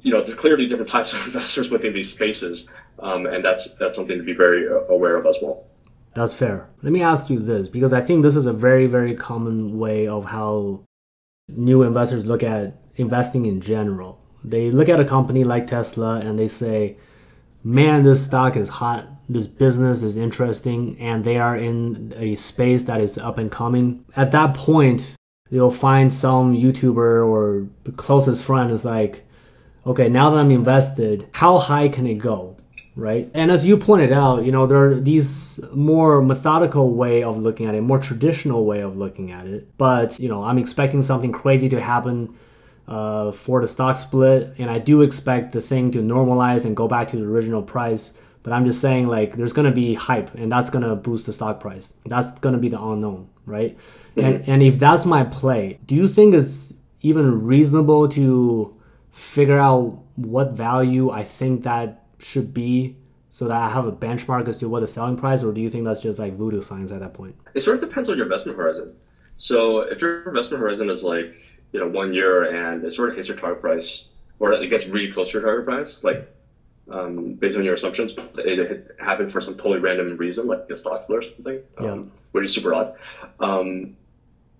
you 0.03 0.11
know, 0.11 0.21
there's 0.21 0.37
clearly 0.37 0.67
different 0.67 0.91
types 0.91 1.13
of 1.13 1.25
investors 1.25 1.71
within 1.71 1.93
these 1.93 2.13
spaces, 2.13 2.67
um, 2.99 3.25
and 3.25 3.43
that's 3.43 3.73
that's 3.75 3.95
something 3.95 4.17
to 4.17 4.23
be 4.23 4.33
very 4.33 4.67
uh, 4.67 4.81
aware 4.93 5.15
of 5.15 5.25
as 5.25 5.37
well. 5.41 5.65
That's 6.13 6.33
fair. 6.33 6.69
Let 6.83 6.93
me 6.93 7.01
ask 7.01 7.29
you 7.29 7.39
this 7.39 7.67
because 7.67 7.91
I 7.91 8.01
think 8.01 8.21
this 8.21 8.35
is 8.35 8.45
a 8.45 8.53
very 8.53 8.85
very 8.85 9.15
common 9.15 9.79
way 9.79 10.07
of 10.07 10.25
how 10.25 10.83
new 11.47 11.81
investors 11.83 12.25
look 12.25 12.43
at 12.43 12.75
investing 12.95 13.45
in 13.45 13.61
general. 13.61 14.19
They 14.43 14.69
look 14.69 14.89
at 14.89 14.99
a 14.99 15.05
company 15.05 15.43
like 15.43 15.67
Tesla 15.67 16.19
and 16.19 16.37
they 16.37 16.47
say, 16.47 16.97
"Man, 17.63 18.03
this 18.03 18.23
stock 18.23 18.55
is 18.55 18.69
hot 18.69 19.07
this 19.29 19.47
business 19.47 20.03
is 20.03 20.17
interesting 20.17 20.97
and 20.99 21.23
they 21.23 21.37
are 21.37 21.57
in 21.57 22.13
a 22.17 22.35
space 22.35 22.83
that 22.85 23.01
is 23.01 23.17
up 23.17 23.37
and 23.37 23.51
coming, 23.51 24.03
at 24.15 24.31
that 24.31 24.55
point, 24.55 25.15
you'll 25.49 25.71
find 25.71 26.13
some 26.13 26.55
YouTuber 26.55 27.25
or 27.27 27.67
closest 27.95 28.43
friend 28.43 28.71
is 28.71 28.85
like, 28.85 29.25
okay, 29.85 30.09
now 30.09 30.29
that 30.29 30.37
I'm 30.37 30.51
invested, 30.51 31.27
how 31.33 31.57
high 31.57 31.89
can 31.89 32.05
it 32.07 32.15
go? 32.15 32.57
Right. 32.95 33.29
And 33.33 33.49
as 33.49 33.65
you 33.65 33.77
pointed 33.77 34.11
out, 34.11 34.45
you 34.45 34.51
know, 34.51 34.67
there 34.67 34.91
are 34.91 34.95
these 34.95 35.59
more 35.73 36.21
methodical 36.21 36.93
way 36.93 37.23
of 37.23 37.37
looking 37.37 37.65
at 37.65 37.73
it, 37.73 37.81
more 37.81 37.97
traditional 37.97 38.65
way 38.65 38.81
of 38.81 38.97
looking 38.97 39.31
at 39.31 39.47
it. 39.47 39.75
But, 39.77 40.19
you 40.19 40.29
know, 40.29 40.43
I'm 40.43 40.59
expecting 40.59 41.01
something 41.01 41.31
crazy 41.31 41.69
to 41.69 41.81
happen 41.81 42.37
uh, 42.87 43.31
for 43.31 43.61
the 43.61 43.67
stock 43.67 43.97
split, 43.97 44.55
and 44.59 44.69
I 44.69 44.77
do 44.77 45.01
expect 45.01 45.53
the 45.53 45.61
thing 45.61 45.89
to 45.91 45.99
normalize 45.99 46.65
and 46.65 46.75
go 46.75 46.87
back 46.87 47.07
to 47.09 47.17
the 47.17 47.23
original 47.23 47.63
price 47.63 48.11
but 48.43 48.51
I'm 48.51 48.65
just 48.65 48.81
saying 48.81 49.07
like 49.07 49.35
there's 49.35 49.53
gonna 49.53 49.71
be 49.71 49.93
hype 49.93 50.35
and 50.35 50.51
that's 50.51 50.69
gonna 50.69 50.95
boost 50.95 51.25
the 51.25 51.33
stock 51.33 51.61
price. 51.61 51.93
That's 52.05 52.31
gonna 52.39 52.57
be 52.57 52.69
the 52.69 52.81
unknown, 52.81 53.29
right? 53.45 53.77
Mm-hmm. 54.15 54.19
And 54.19 54.49
and 54.49 54.63
if 54.63 54.77
that's 54.77 55.05
my 55.05 55.23
play, 55.23 55.79
do 55.85 55.95
you 55.95 56.07
think 56.07 56.35
it's 56.35 56.73
even 57.01 57.45
reasonable 57.45 58.09
to 58.09 58.75
figure 59.13 59.59
out 59.59 59.99
what 60.15 60.51
value 60.51 61.11
I 61.11 61.23
think 61.23 61.63
that 61.63 62.03
should 62.19 62.53
be 62.53 62.97
so 63.29 63.47
that 63.47 63.61
I 63.61 63.69
have 63.69 63.85
a 63.85 63.91
benchmark 63.91 64.47
as 64.47 64.57
to 64.57 64.67
what 64.67 64.81
the 64.81 64.87
selling 64.87 65.17
price, 65.17 65.43
or 65.43 65.53
do 65.53 65.61
you 65.61 65.69
think 65.69 65.85
that's 65.85 66.01
just 66.01 66.19
like 66.19 66.35
voodoo 66.35 66.61
science 66.61 66.91
at 66.91 66.99
that 66.99 67.13
point? 67.13 67.35
It 67.53 67.61
sort 67.61 67.81
of 67.81 67.87
depends 67.89 68.09
on 68.09 68.17
your 68.17 68.25
investment 68.25 68.57
horizon. 68.57 68.95
So 69.37 69.81
if 69.81 70.01
your 70.01 70.27
investment 70.27 70.61
horizon 70.61 70.89
is 70.89 71.03
like 71.03 71.33
you 71.71 71.79
know 71.79 71.87
one 71.87 72.13
year 72.13 72.43
and 72.43 72.83
it 72.83 72.93
sort 72.93 73.09
of 73.09 73.15
hits 73.15 73.27
your 73.27 73.37
target 73.37 73.61
price, 73.61 74.05
or 74.39 74.51
it 74.53 74.67
gets 74.67 74.87
really 74.87 75.11
close 75.11 75.29
to 75.31 75.39
your 75.39 75.41
target 75.43 75.65
price, 75.65 76.03
like 76.03 76.27
um, 76.89 77.33
based 77.33 77.57
on 77.57 77.63
your 77.63 77.75
assumptions. 77.75 78.13
It 78.37 78.95
happened 78.99 79.31
for 79.31 79.41
some 79.41 79.55
totally 79.55 79.79
random 79.79 80.17
reason, 80.17 80.47
like 80.47 80.69
a 80.69 80.77
stock 80.77 81.05
or 81.09 81.21
something, 81.21 81.59
um, 81.77 81.85
yeah. 81.85 81.97
which 82.31 82.45
is 82.45 82.53
super 82.53 82.73
odd. 82.73 82.95
Um, 83.39 83.95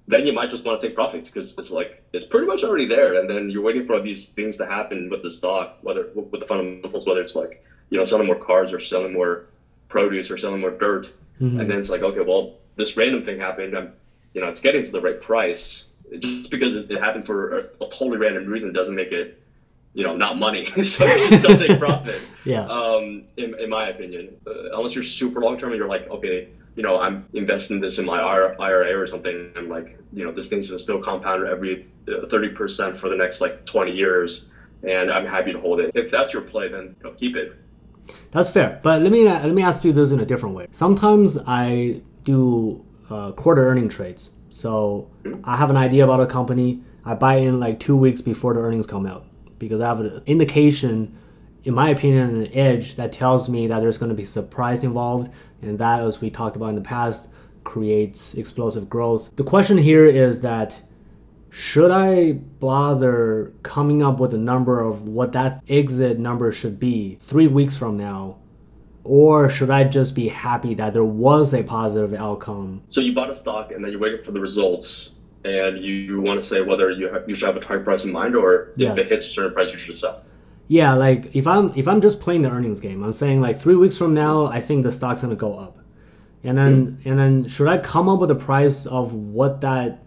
then 0.07 0.25
you 0.27 0.33
might 0.33 0.49
just 0.49 0.63
want 0.63 0.81
to 0.81 0.87
take 0.87 0.95
profits 0.95 1.29
because 1.29 1.57
it's 1.57 1.71
like 1.71 2.03
it's 2.13 2.25
pretty 2.25 2.47
much 2.47 2.63
already 2.63 2.85
there, 2.85 3.19
and 3.19 3.29
then 3.29 3.49
you're 3.49 3.61
waiting 3.61 3.85
for 3.85 3.99
these 4.01 4.29
things 4.29 4.57
to 4.57 4.65
happen 4.65 5.09
with 5.09 5.23
the 5.23 5.31
stock, 5.31 5.77
whether 5.81 6.09
with 6.13 6.39
the 6.39 6.45
fundamentals, 6.45 7.05
whether 7.05 7.21
it's 7.21 7.35
like 7.35 7.63
you 7.89 7.97
know 7.97 8.03
selling 8.03 8.27
more 8.27 8.35
cars 8.35 8.73
or 8.73 8.79
selling 8.79 9.13
more 9.13 9.45
produce 9.87 10.29
or 10.29 10.37
selling 10.37 10.61
more 10.61 10.71
dirt, 10.71 11.07
mm-hmm. 11.39 11.59
and 11.59 11.69
then 11.69 11.79
it's 11.79 11.89
like 11.89 12.01
okay, 12.01 12.21
well 12.21 12.55
this 12.75 12.97
random 12.97 13.23
thing 13.23 13.39
happened, 13.39 13.77
I'm, 13.77 13.93
you 14.33 14.41
know, 14.41 14.47
it's 14.47 14.61
getting 14.61 14.83
to 14.83 14.91
the 14.91 15.01
right 15.01 15.21
price. 15.21 15.85
Just 16.19 16.51
because 16.51 16.75
it 16.75 16.97
happened 16.97 17.25
for 17.25 17.59
a, 17.59 17.63
a 17.81 17.89
totally 17.89 18.17
random 18.17 18.47
reason 18.47 18.73
doesn't 18.73 18.95
make 18.95 19.11
it 19.11 19.39
you 19.93 20.03
know, 20.03 20.15
not 20.15 20.37
money. 20.37 20.65
so 20.83 20.83
still 21.07 21.57
take 21.57 21.79
profit. 21.79 22.21
yeah. 22.45 22.65
Um, 22.65 23.25
in, 23.37 23.59
in 23.59 23.69
my 23.69 23.89
opinion, 23.89 24.35
uh, 24.45 24.75
unless 24.75 24.95
you're 24.95 25.03
super 25.03 25.39
long 25.39 25.57
term 25.57 25.69
and 25.69 25.77
you're 25.77 25.87
like, 25.87 26.09
okay, 26.09 26.49
you 26.75 26.83
know, 26.83 26.99
I'm 26.99 27.27
investing 27.33 27.79
this 27.79 27.99
in 27.99 28.05
my 28.05 28.19
IRA 28.19 28.99
or 28.99 29.07
something, 29.07 29.51
and 29.55 29.69
like, 29.69 29.97
you 30.11 30.25
know, 30.25 30.31
this 30.31 30.49
thing's 30.49 30.69
gonna 30.69 30.79
still 30.79 31.01
compound 31.01 31.45
every 31.45 31.87
uh, 32.07 32.27
thirty 32.27 32.49
percent 32.49 32.99
for 32.99 33.09
the 33.09 33.15
next 33.15 33.41
like 33.41 33.65
twenty 33.65 33.91
years, 33.91 34.45
and 34.83 35.11
I'm 35.11 35.25
happy 35.25 35.53
to 35.53 35.59
hold 35.59 35.79
it. 35.79 35.91
If 35.95 36.09
that's 36.11 36.33
your 36.33 36.41
play, 36.41 36.69
then 36.69 36.95
you 36.97 37.09
know, 37.09 37.15
keep 37.15 37.35
it. 37.35 37.53
That's 38.31 38.49
fair, 38.49 38.79
but 38.83 39.01
let 39.01 39.11
me 39.11 39.25
let 39.25 39.53
me 39.53 39.61
ask 39.61 39.83
you 39.83 39.93
this 39.93 40.11
in 40.11 40.19
a 40.19 40.25
different 40.25 40.55
way. 40.55 40.67
Sometimes 40.71 41.37
I 41.47 42.01
do 42.23 42.83
uh, 43.09 43.31
quarter 43.33 43.67
earning 43.67 43.89
trades, 43.89 44.31
so 44.49 45.09
mm-hmm. 45.23 45.41
I 45.43 45.57
have 45.57 45.69
an 45.69 45.77
idea 45.77 46.03
about 46.03 46.21
a 46.21 46.27
company. 46.27 46.81
I 47.05 47.15
buy 47.15 47.35
in 47.35 47.59
like 47.59 47.79
two 47.79 47.95
weeks 47.95 48.21
before 48.21 48.53
the 48.53 48.61
earnings 48.61 48.87
come 48.87 49.05
out 49.05 49.25
because 49.59 49.79
I 49.79 49.87
have 49.87 49.99
an 49.99 50.21
indication, 50.25 51.17
in 51.63 51.73
my 51.73 51.89
opinion, 51.89 52.43
an 52.43 52.53
edge 52.53 52.95
that 52.95 53.11
tells 53.11 53.49
me 53.49 53.67
that 53.67 53.79
there's 53.79 53.97
going 53.97 54.09
to 54.09 54.15
be 54.15 54.25
surprise 54.25 54.83
involved, 54.83 55.31
and 55.61 55.79
that, 55.79 56.01
as 56.01 56.19
we 56.19 56.29
talked 56.29 56.55
about 56.55 56.69
in 56.69 56.75
the 56.75 56.81
past, 56.81 57.29
creates 57.63 58.33
explosive 58.33 58.89
growth. 58.89 59.29
The 59.35 59.43
question 59.43 59.77
here 59.77 60.05
is 60.05 60.41
that 60.41 60.81
should 61.49 61.91
I 61.91 62.33
bother 62.33 63.53
coming 63.63 64.01
up 64.03 64.19
with 64.19 64.33
a 64.33 64.37
number 64.37 64.81
of 64.83 65.03
what 65.03 65.31
that 65.33 65.63
exit 65.69 66.19
number 66.19 66.51
should 66.51 66.79
be 66.79 67.17
three 67.21 67.47
weeks 67.47 67.77
from 67.77 67.95
now? 67.95 68.37
Or 69.05 69.49
should 69.49 69.69
I 69.69 69.83
just 69.83 70.15
be 70.15 70.29
happy 70.29 70.73
that 70.75 70.93
there 70.93 71.03
was 71.03 71.53
a 71.53 71.61
positive 71.61 72.13
outcome? 72.13 72.81
So 72.89 73.01
you 73.01 73.13
bought 73.13 73.29
a 73.29 73.35
stock 73.35 73.71
and 73.71 73.83
then 73.83 73.91
you're 73.91 73.99
waiting 73.99 74.23
for 74.23 74.31
the 74.31 74.39
results 74.39 75.11
and 75.43 75.77
you, 75.77 75.93
you 75.93 76.21
want 76.21 76.41
to 76.41 76.47
say 76.47 76.61
whether 76.61 76.89
you, 76.89 77.09
have, 77.09 77.27
you 77.27 77.35
should 77.35 77.47
have 77.47 77.57
a 77.57 77.59
target 77.59 77.85
price 77.85 78.05
in 78.05 78.11
mind 78.11 78.35
or 78.35 78.71
Yes. 78.77 78.97
if 78.97 79.05
it 79.05 79.09
hits 79.09 79.27
a 79.27 79.29
certain 79.29 79.53
price, 79.53 79.71
you 79.71 79.77
should 79.77 79.95
sell. 79.95 80.23
Yeah, 80.67 80.93
like 80.93 81.35
if 81.35 81.45
I'm 81.45 81.71
if 81.75 81.87
I'm 81.87 82.01
just 82.01 82.19
playing 82.21 82.41
the 82.43 82.49
earnings 82.49 82.79
game, 82.79 83.03
I'm 83.03 83.13
saying 83.13 83.41
like 83.41 83.59
three 83.61 83.75
weeks 83.75 83.97
from 83.97 84.13
now, 84.13 84.45
I 84.45 84.59
think 84.61 84.83
the 84.83 84.91
stock's 84.91 85.21
gonna 85.21 85.35
go 85.35 85.53
up, 85.57 85.77
and 86.43 86.57
then 86.57 86.99
and 87.05 87.19
then 87.19 87.47
should 87.47 87.67
I 87.67 87.77
come 87.77 88.07
up 88.09 88.19
with 88.19 88.31
a 88.31 88.35
price 88.35 88.85
of 88.85 89.13
what 89.13 89.61
that 89.61 90.03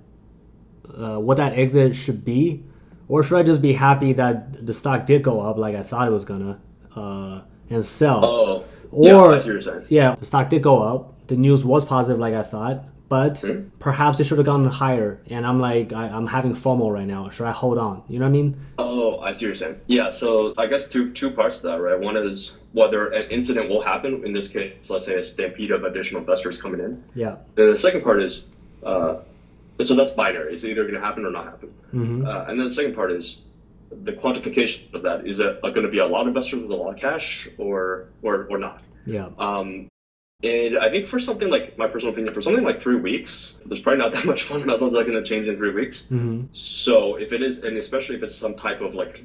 uh, 0.97 1.19
what 1.19 1.37
that 1.37 1.53
exit 1.59 1.95
should 1.95 2.25
be, 2.25 2.65
or 3.09 3.23
should 3.23 3.37
I 3.39 3.43
just 3.43 3.61
be 3.61 3.75
happy 3.75 4.13
that 4.15 4.65
the 4.65 4.73
stock 4.73 5.05
did 5.07 5.23
go 5.23 5.41
up 5.41 5.57
like 5.59 5.77
I 5.77 5.83
thought 5.83 6.09
it 6.09 6.13
was 6.13 6.25
gonna, 6.25 6.59
uh, 6.97 7.43
and 7.69 7.85
sell? 7.85 8.25
Oh, 8.25 8.65
Or- 8.93 9.07
yeah, 9.07 9.17
I 9.19 9.29
see 9.29 9.35
what 9.35 9.47
you're 9.47 9.61
saying. 9.61 9.85
Yeah, 9.89 10.15
the 10.15 10.25
stock 10.25 10.49
did 10.49 10.63
go 10.63 10.83
up. 10.83 11.27
The 11.27 11.37
news 11.37 11.65
was 11.65 11.85
positive 11.85 12.19
like 12.19 12.35
I 12.35 12.43
thought, 12.43 12.85
but 13.09 13.39
Hmm. 13.39 13.69
perhaps 13.79 14.19
it 14.21 14.25
should 14.25 14.39
have 14.39 14.47
gone 14.47 14.65
higher. 14.67 15.21
And 15.31 15.47
I'm 15.47 15.61
like, 15.61 15.93
I, 15.93 16.09
I'm 16.09 16.27
having 16.27 16.55
FOMO 16.55 16.93
right 16.93 17.07
now. 17.07 17.29
Should 17.31 17.47
I 17.47 17.53
hold 17.53 17.79
on? 17.79 18.03
You 18.09 18.19
know 18.19 18.25
what 18.25 18.31
I 18.31 18.33
mean? 18.33 18.57
Oh, 18.79 19.21
I 19.21 19.33
see 19.33 19.45
what 19.45 19.49
you're 19.51 19.55
saying. 19.57 19.81
Yeah, 19.87 20.11
so 20.11 20.53
I 20.59 20.67
guess 20.67 20.89
two 20.89 21.13
two 21.13 21.31
parts 21.31 21.61
to 21.61 21.69
that, 21.69 21.81
right? 21.81 21.99
One 21.99 22.17
is 22.17 22.59
whether 22.73 23.09
an 23.11 23.31
incident 23.31 23.69
will 23.69 23.83
happen. 23.83 24.25
In 24.27 24.33
this 24.33 24.49
case, 24.49 24.91
let's 24.91 25.07
say 25.07 25.15
a 25.19 25.23
stampede 25.23 25.71
of 25.71 25.85
additional 25.85 26.21
investors 26.21 26.61
coming 26.61 26.81
in. 26.81 27.03
Yeah. 27.15 27.37
And 27.57 27.73
the 27.75 27.79
second 27.79 28.03
part 28.03 28.23
is, 28.23 28.47
uh, 28.85 29.17
so 29.83 29.95
that's 29.95 30.13
binary. 30.13 30.55
It's 30.55 30.65
either 30.65 30.83
going 30.83 30.95
to 30.95 31.01
happen 31.01 31.25
or 31.25 31.31
not 31.31 31.45
happen. 31.45 31.69
hmm 31.91 32.27
Uh, 32.27 32.45
and 32.49 32.59
then 32.59 32.67
the 32.69 32.75
second 32.75 32.95
part 32.95 33.13
is 33.13 33.43
the 34.05 34.13
quantification 34.13 34.93
of 34.95 35.03
that. 35.03 35.27
Is 35.27 35.39
it 35.39 35.61
going 35.63 35.83
to 35.83 35.89
be 35.89 35.99
a 35.99 36.07
lot 36.07 36.23
of 36.23 36.29
investors 36.29 36.61
with 36.63 36.71
a 36.73 36.75
lot 36.75 36.91
of 36.95 36.99
cash 37.01 37.49
or 37.59 38.07
or 38.23 38.47
or 38.51 38.59
not? 38.59 38.81
Yeah. 39.07 39.29
Um, 39.39 39.87
and 40.43 40.79
I 40.79 40.91
think 40.91 41.07
for 41.07 41.19
something 41.19 41.49
like 41.49 41.79
my 41.79 41.87
personal 41.87 42.13
opinion, 42.13 42.35
for 42.35 42.43
something 42.43 42.65
like 42.65 42.81
three 42.81 42.97
weeks, 42.97 43.55
there's 43.65 43.81
probably 43.81 43.99
not 43.99 44.13
that 44.15 44.25
much 44.25 44.43
fundamentals 44.43 44.93
that 44.93 45.01
are 45.01 45.05
going 45.05 45.23
to 45.23 45.25
change 45.25 45.49
in 45.49 45.57
three 45.57 45.73
weeks. 45.73 46.05
hmm 46.05 46.43
So 46.53 47.17
if 47.17 47.33
it 47.33 47.43
is, 47.43 47.65
and 47.65 47.77
especially 47.79 48.17
if 48.17 48.23
it's 48.23 48.35
some 48.35 48.55
type 48.55 48.81
of 48.81 48.95
like 48.95 49.23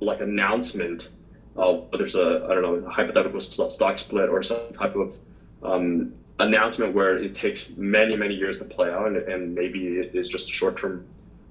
like 0.00 0.20
announcement 0.20 1.08
of 1.56 1.88
there's 1.92 2.16
a 2.16 2.46
I 2.50 2.54
don't 2.54 2.62
know 2.62 2.74
a 2.86 2.90
hypothetical 2.90 3.40
stock 3.40 3.98
split 3.98 4.28
or 4.28 4.42
some 4.42 4.72
type 4.74 4.94
of 4.94 5.16
um, 5.62 6.14
announcement 6.38 6.94
where 6.94 7.16
it 7.18 7.34
takes 7.34 7.70
many 7.76 8.16
many 8.16 8.34
years 8.34 8.58
to 8.58 8.64
play 8.64 8.90
out 8.90 9.06
and, 9.08 9.16
and 9.16 9.54
maybe 9.54 9.98
it 9.98 10.14
is 10.14 10.28
just 10.28 10.50
a 10.50 10.52
short 10.52 10.78
term 10.78 11.06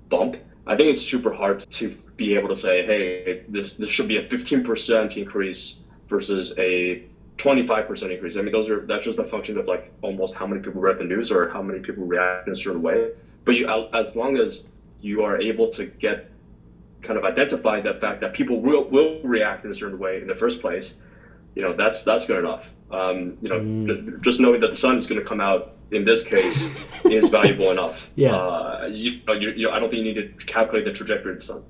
bump. 0.09 0.37
I 0.67 0.75
think 0.75 0.89
it's 0.89 1.01
super 1.01 1.31
hard 1.31 1.59
to 1.59 1.95
be 2.17 2.35
able 2.35 2.49
to 2.49 2.55
say, 2.55 2.83
hey, 2.85 3.43
this 3.49 3.73
this 3.73 3.89
should 3.89 4.07
be 4.07 4.17
a 4.17 4.27
15% 4.27 5.17
increase 5.17 5.81
versus 6.07 6.53
a 6.57 7.03
25% 7.37 8.11
increase. 8.11 8.37
I 8.37 8.41
mean, 8.41 8.51
those 8.51 8.69
are 8.69 8.85
that's 8.85 9.05
just 9.05 9.19
a 9.19 9.23
function 9.23 9.57
of 9.57 9.67
like 9.67 9.91
almost 10.01 10.35
how 10.35 10.45
many 10.47 10.61
people 10.61 10.81
read 10.81 10.97
the 10.99 11.03
news 11.03 11.31
or 11.31 11.49
how 11.49 11.61
many 11.61 11.79
people 11.79 12.05
react 12.05 12.47
in 12.47 12.53
a 12.53 12.55
certain 12.55 12.81
way. 12.81 13.11
But 13.43 13.55
you, 13.55 13.67
as 13.93 14.15
long 14.15 14.37
as 14.37 14.67
you 15.01 15.23
are 15.23 15.39
able 15.39 15.69
to 15.69 15.85
get 15.85 16.31
kind 17.01 17.17
of 17.19 17.23
identify 17.25 17.79
the 17.81 17.93
fact 17.95 18.21
that 18.21 18.33
people 18.33 18.59
will 18.61 18.85
will 18.85 19.19
react 19.23 19.65
in 19.65 19.71
a 19.71 19.75
certain 19.75 19.99
way 19.99 20.21
in 20.21 20.27
the 20.27 20.35
first 20.35 20.61
place, 20.61 20.95
you 21.55 21.61
know, 21.61 21.73
that's 21.73 22.03
that's 22.03 22.25
good 22.25 22.39
enough. 22.39 22.65
Um, 22.91 23.37
you 23.41 23.49
know, 23.49 23.59
Mm. 23.59 23.87
just, 23.87 24.21
just 24.21 24.39
knowing 24.39 24.61
that 24.61 24.69
the 24.69 24.75
sun 24.77 24.95
is 24.95 25.07
going 25.07 25.19
to 25.19 25.27
come 25.27 25.41
out 25.41 25.73
in 25.91 26.05
this 26.05 26.23
case 26.23 27.03
is 27.05 27.29
valuable 27.37 27.71
enough. 27.71 28.09
Yeah. 28.15 28.35
Uh, 28.35 28.89
you, 28.91 29.19
you, 29.39 29.49
you, 29.51 29.69
I 29.69 29.79
don't 29.79 29.89
think 29.89 30.05
you 30.05 30.13
need 30.13 30.39
to 30.39 30.45
calculate 30.45 30.85
the 30.85 30.91
trajectory 30.91 31.33
of 31.33 31.39
the 31.39 31.45
sun. 31.45 31.63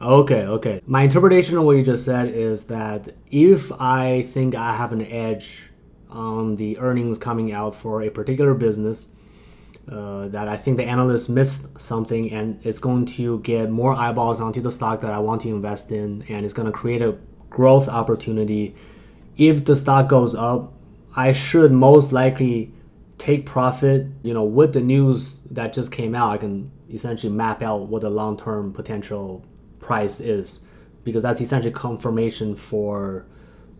Okay, 0.00 0.42
okay. 0.42 0.80
My 0.86 1.02
interpretation 1.02 1.56
of 1.56 1.64
what 1.64 1.76
you 1.76 1.82
just 1.82 2.04
said 2.04 2.28
is 2.28 2.64
that 2.64 3.16
if 3.30 3.72
I 3.80 4.22
think 4.22 4.54
I 4.54 4.76
have 4.76 4.92
an 4.92 5.04
edge 5.04 5.70
on 6.08 6.54
the 6.54 6.78
earnings 6.78 7.18
coming 7.18 7.52
out 7.52 7.74
for 7.74 8.02
a 8.02 8.10
particular 8.10 8.54
business, 8.54 9.08
uh, 9.90 10.28
that 10.28 10.48
I 10.48 10.56
think 10.56 10.76
the 10.76 10.84
analyst 10.84 11.28
missed 11.28 11.80
something 11.80 12.32
and 12.32 12.60
it's 12.64 12.78
going 12.78 13.06
to 13.06 13.40
get 13.40 13.70
more 13.70 13.92
eyeballs 13.92 14.40
onto 14.40 14.60
the 14.60 14.70
stock 14.70 15.00
that 15.00 15.10
I 15.10 15.18
want 15.18 15.42
to 15.42 15.48
invest 15.48 15.90
in 15.90 16.24
and 16.28 16.44
it's 16.44 16.54
going 16.54 16.66
to 16.66 16.72
create 16.72 17.02
a 17.02 17.16
growth 17.50 17.88
opportunity. 17.88 18.76
If 19.36 19.64
the 19.64 19.74
stock 19.74 20.08
goes 20.08 20.34
up, 20.34 20.74
I 21.16 21.32
should 21.32 21.72
most 21.72 22.12
likely 22.12 22.72
take 23.16 23.46
profit. 23.46 24.06
You 24.22 24.34
know, 24.34 24.44
with 24.44 24.74
the 24.74 24.80
news 24.80 25.40
that 25.50 25.72
just 25.72 25.90
came 25.90 26.14
out, 26.14 26.32
I 26.34 26.36
can 26.36 26.70
essentially 26.92 27.32
map 27.32 27.62
out 27.62 27.88
what 27.88 28.02
the 28.02 28.10
long 28.10 28.36
term 28.36 28.72
potential 28.72 29.44
price 29.80 30.20
is 30.20 30.60
because 31.04 31.22
that's 31.22 31.40
essentially 31.40 31.72
confirmation 31.72 32.54
for 32.54 33.26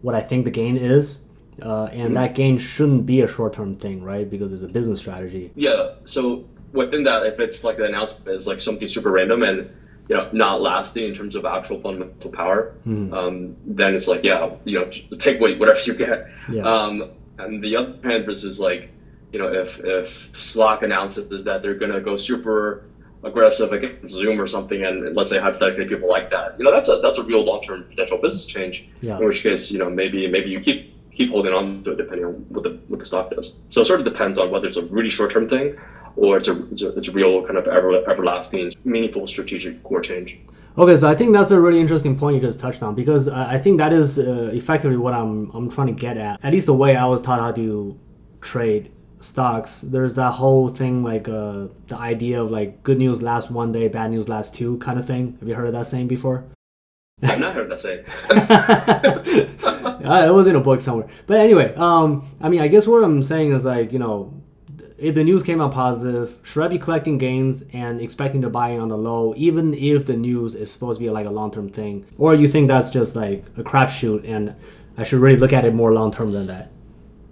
what 0.03 0.15
I 0.15 0.21
think 0.21 0.45
the 0.45 0.51
gain 0.51 0.77
is. 0.77 1.21
Uh, 1.61 1.89
and 1.93 2.17
that 2.17 2.37
gain 2.37 2.57
shouldn't 2.57 3.05
be 3.05 3.21
a 3.21 3.29
short 3.29 3.53
term 3.53 3.75
thing, 3.77 4.03
right? 4.03 4.31
Because 4.31 4.53
it's 4.53 4.63
a 4.63 4.69
business 4.69 5.01
strategy. 5.01 5.51
Yeah. 5.57 5.95
So 6.05 6.45
within 6.73 7.05
that, 7.05 7.27
if 7.27 7.41
it's 7.41 7.65
like 7.65 7.77
the 7.77 7.85
announcement 7.85 8.29
is 8.29 8.47
like 8.47 8.61
something 8.61 8.87
super 8.87 9.11
random 9.11 9.43
and 9.43 9.71
you 10.09 10.17
know 10.17 10.31
not 10.33 10.61
lasting 10.61 11.09
in 11.09 11.15
terms 11.15 11.35
of 11.35 11.45
actual 11.45 11.81
fundamental 11.81 12.31
power, 12.31 12.75
um, 12.87 13.57
then 13.67 13.95
it's 13.95 14.07
like 14.07 14.23
yeah, 14.23 14.51
you 14.65 14.79
know, 14.79 14.91
take 15.19 15.41
what 15.41 15.59
whatever 15.59 15.81
you 15.81 15.95
get. 15.95 16.29
Yeah. 16.51 16.63
Um, 16.63 17.11
and 17.39 17.63
the 17.63 17.77
other 17.77 17.99
hand 18.05 18.25
versus 18.25 18.61
like 18.61 18.91
you 19.33 19.39
know 19.39 19.53
if 19.53 19.81
if 19.81 20.29
Slack 20.33 20.83
announces 20.83 21.45
that 21.45 21.63
they're 21.63 21.75
gonna 21.75 22.01
go 22.01 22.17
super 22.17 22.85
aggressive 23.25 23.73
against 23.73 24.15
Zoom 24.15 24.41
or 24.41 24.47
something, 24.47 24.85
and 24.85 25.15
let's 25.17 25.31
say 25.31 25.39
hypothetically 25.39 25.87
people 25.87 26.09
like 26.09 26.31
that, 26.31 26.59
you 26.59 26.65
know 26.65 26.73
that's 26.73 26.89
a 26.89 26.97
that's 27.01 27.19
a 27.19 27.23
real 27.23 27.45
long 27.45 27.63
term 27.63 27.85
potential 27.85 28.19
business 28.19 28.47
change. 28.47 28.89
Yeah. 29.01 29.19
In 29.19 29.25
which 29.27 29.43
case, 29.43 29.71
you 29.71 29.79
know 29.79 29.91
maybe 29.91 30.27
maybe 30.29 30.51
you 30.51 30.61
keep 30.61 30.95
keep 31.13 31.31
holding 31.31 31.53
on 31.53 31.83
to 31.83 31.93
it 31.93 31.97
depending 31.97 32.27
on 32.27 32.35
what 32.49 32.63
the 32.63 32.79
what 32.89 32.99
the 33.01 33.07
stock 33.07 33.31
does. 33.31 33.57
So 33.71 33.81
it 33.81 33.87
sort 33.87 34.01
of 34.01 34.07
depends 34.07 34.39
on 34.39 34.51
whether 34.51 34.69
it's 34.69 34.77
a 34.77 34.85
really 34.87 35.11
short 35.11 35.33
term 35.33 35.49
thing 35.49 35.77
or 36.17 36.37
it's 36.37 36.49
a, 36.49 36.67
it's 36.71 36.83
a 36.83 36.89
it's 36.97 37.09
a 37.09 37.13
real 37.13 37.45
kind 37.45 37.59
of 37.59 37.67
ever 37.67 38.09
everlasting 38.11 38.73
meaningful 38.85 39.27
strategic 39.27 39.83
core 39.83 40.01
change. 40.01 40.37
Okay, 40.77 40.97
so 40.97 41.09
I 41.09 41.15
think 41.17 41.33
that's 41.33 41.51
a 41.51 41.61
really 41.61 41.81
interesting 41.81 42.17
point 42.17 42.37
you 42.37 42.41
just 42.41 42.61
touched 42.61 42.85
on 42.85 42.95
because 42.95 43.29
I 43.29 43.59
think 43.59 43.79
that 43.79 43.93
is 43.93 44.19
uh, 44.19 44.51
effectively 44.53 44.97
what 44.97 45.13
I'm 45.13 45.51
I'm 45.53 45.69
trying 45.71 45.89
to 45.89 45.93
get 45.93 46.17
at. 46.17 46.45
At 46.45 46.53
least 46.53 46.67
the 46.67 46.75
way 46.75 46.95
I 46.95 47.07
was 47.07 47.21
taught 47.21 47.41
how 47.41 47.53
to 47.53 47.99
trade 48.41 48.93
stocks. 49.21 49.81
There's 49.81 50.15
that 50.15 50.33
whole 50.33 50.69
thing 50.69 51.03
like 51.03 51.29
uh, 51.29 51.69
the 51.87 51.97
idea 51.97 52.43
of 52.43 52.51
like 52.51 52.83
good 52.83 52.99
news 52.99 53.23
lasts 53.23 53.51
one 53.51 53.73
day, 53.73 53.89
bad 53.89 54.11
news 54.11 54.29
lasts 54.29 54.57
two 54.57 54.79
kind 54.79 54.99
of 54.99 55.07
thing. 55.07 55.37
Have 55.41 55.49
you 55.49 55.55
heard 55.55 55.67
of 55.67 55.73
that 55.73 55.87
saying 55.87 56.09
before? 56.09 56.45
I've 57.23 57.41
not 57.41 57.55
heard 57.55 57.71
that 57.71 57.81
saying. 57.81 58.05
Uh, 60.09 60.27
it 60.27 60.31
was 60.31 60.47
in 60.47 60.57
a 60.57 60.61
book 60.61 60.81
somewhere. 60.81 61.07
But 61.27 61.39
anyway, 61.39 61.75
um, 61.75 62.27
I 62.41 62.49
mean, 62.49 62.61
I 62.61 62.69
guess 62.69 62.87
what 62.87 63.05
I'm 63.05 63.23
saying 63.23 63.53
is 63.53 63.67
like, 63.67 63.93
you 63.93 63.99
know, 63.99 64.33
if 64.97 65.15
the 65.15 65.23
news 65.23 65.43
came 65.43 65.61
out 65.61 65.73
positive, 65.73 66.39
should 66.43 66.63
I 66.63 66.69
be 66.69 66.79
collecting 66.79 67.19
gains 67.19 67.63
and 67.73 68.01
expecting 68.01 68.41
to 68.43 68.49
buy 68.49 68.79
on 68.79 68.89
the 68.89 68.97
low, 68.97 69.35
even 69.37 69.75
if 69.75 70.07
the 70.07 70.17
news 70.17 70.55
is 70.55 70.71
supposed 70.71 70.99
to 70.99 71.05
be 71.05 71.11
like 71.11 71.27
a 71.27 71.31
long 71.31 71.51
term 71.51 71.69
thing? 71.69 72.07
Or 72.17 72.35
you 72.35 72.49
think 72.49 72.69
that's 72.69 72.91
just 72.91 73.17
like 73.17 73.45
a 73.57 73.63
crapshoot 73.63 74.27
and 74.27 74.55
I 74.97 75.05
should 75.05 75.21
really 75.21 75.39
look 75.39 75.53
at 75.53 75.65
it 75.65 75.75
more 75.75 75.93
long 75.93 76.11
term 76.11 76.33
than 76.33 76.47
that? 76.47 76.71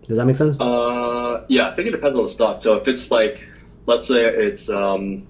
Does 0.09 0.19
that 0.19 0.25
make 0.25 0.37
sense? 0.37 0.59
Uh, 0.61 1.45
yeah, 1.49 1.69
I 1.69 1.75
think 1.75 1.89
it 1.89 1.93
depends 1.93 2.17
on 2.17 2.25
the 2.25 2.31
stock. 2.31 2.63
So 2.63 2.77
if 2.77 2.87
it's 2.89 3.11
like, 3.11 3.47
let's 3.87 4.07
say 4.07 4.25
it's 4.25 4.69
um, 4.69 5.27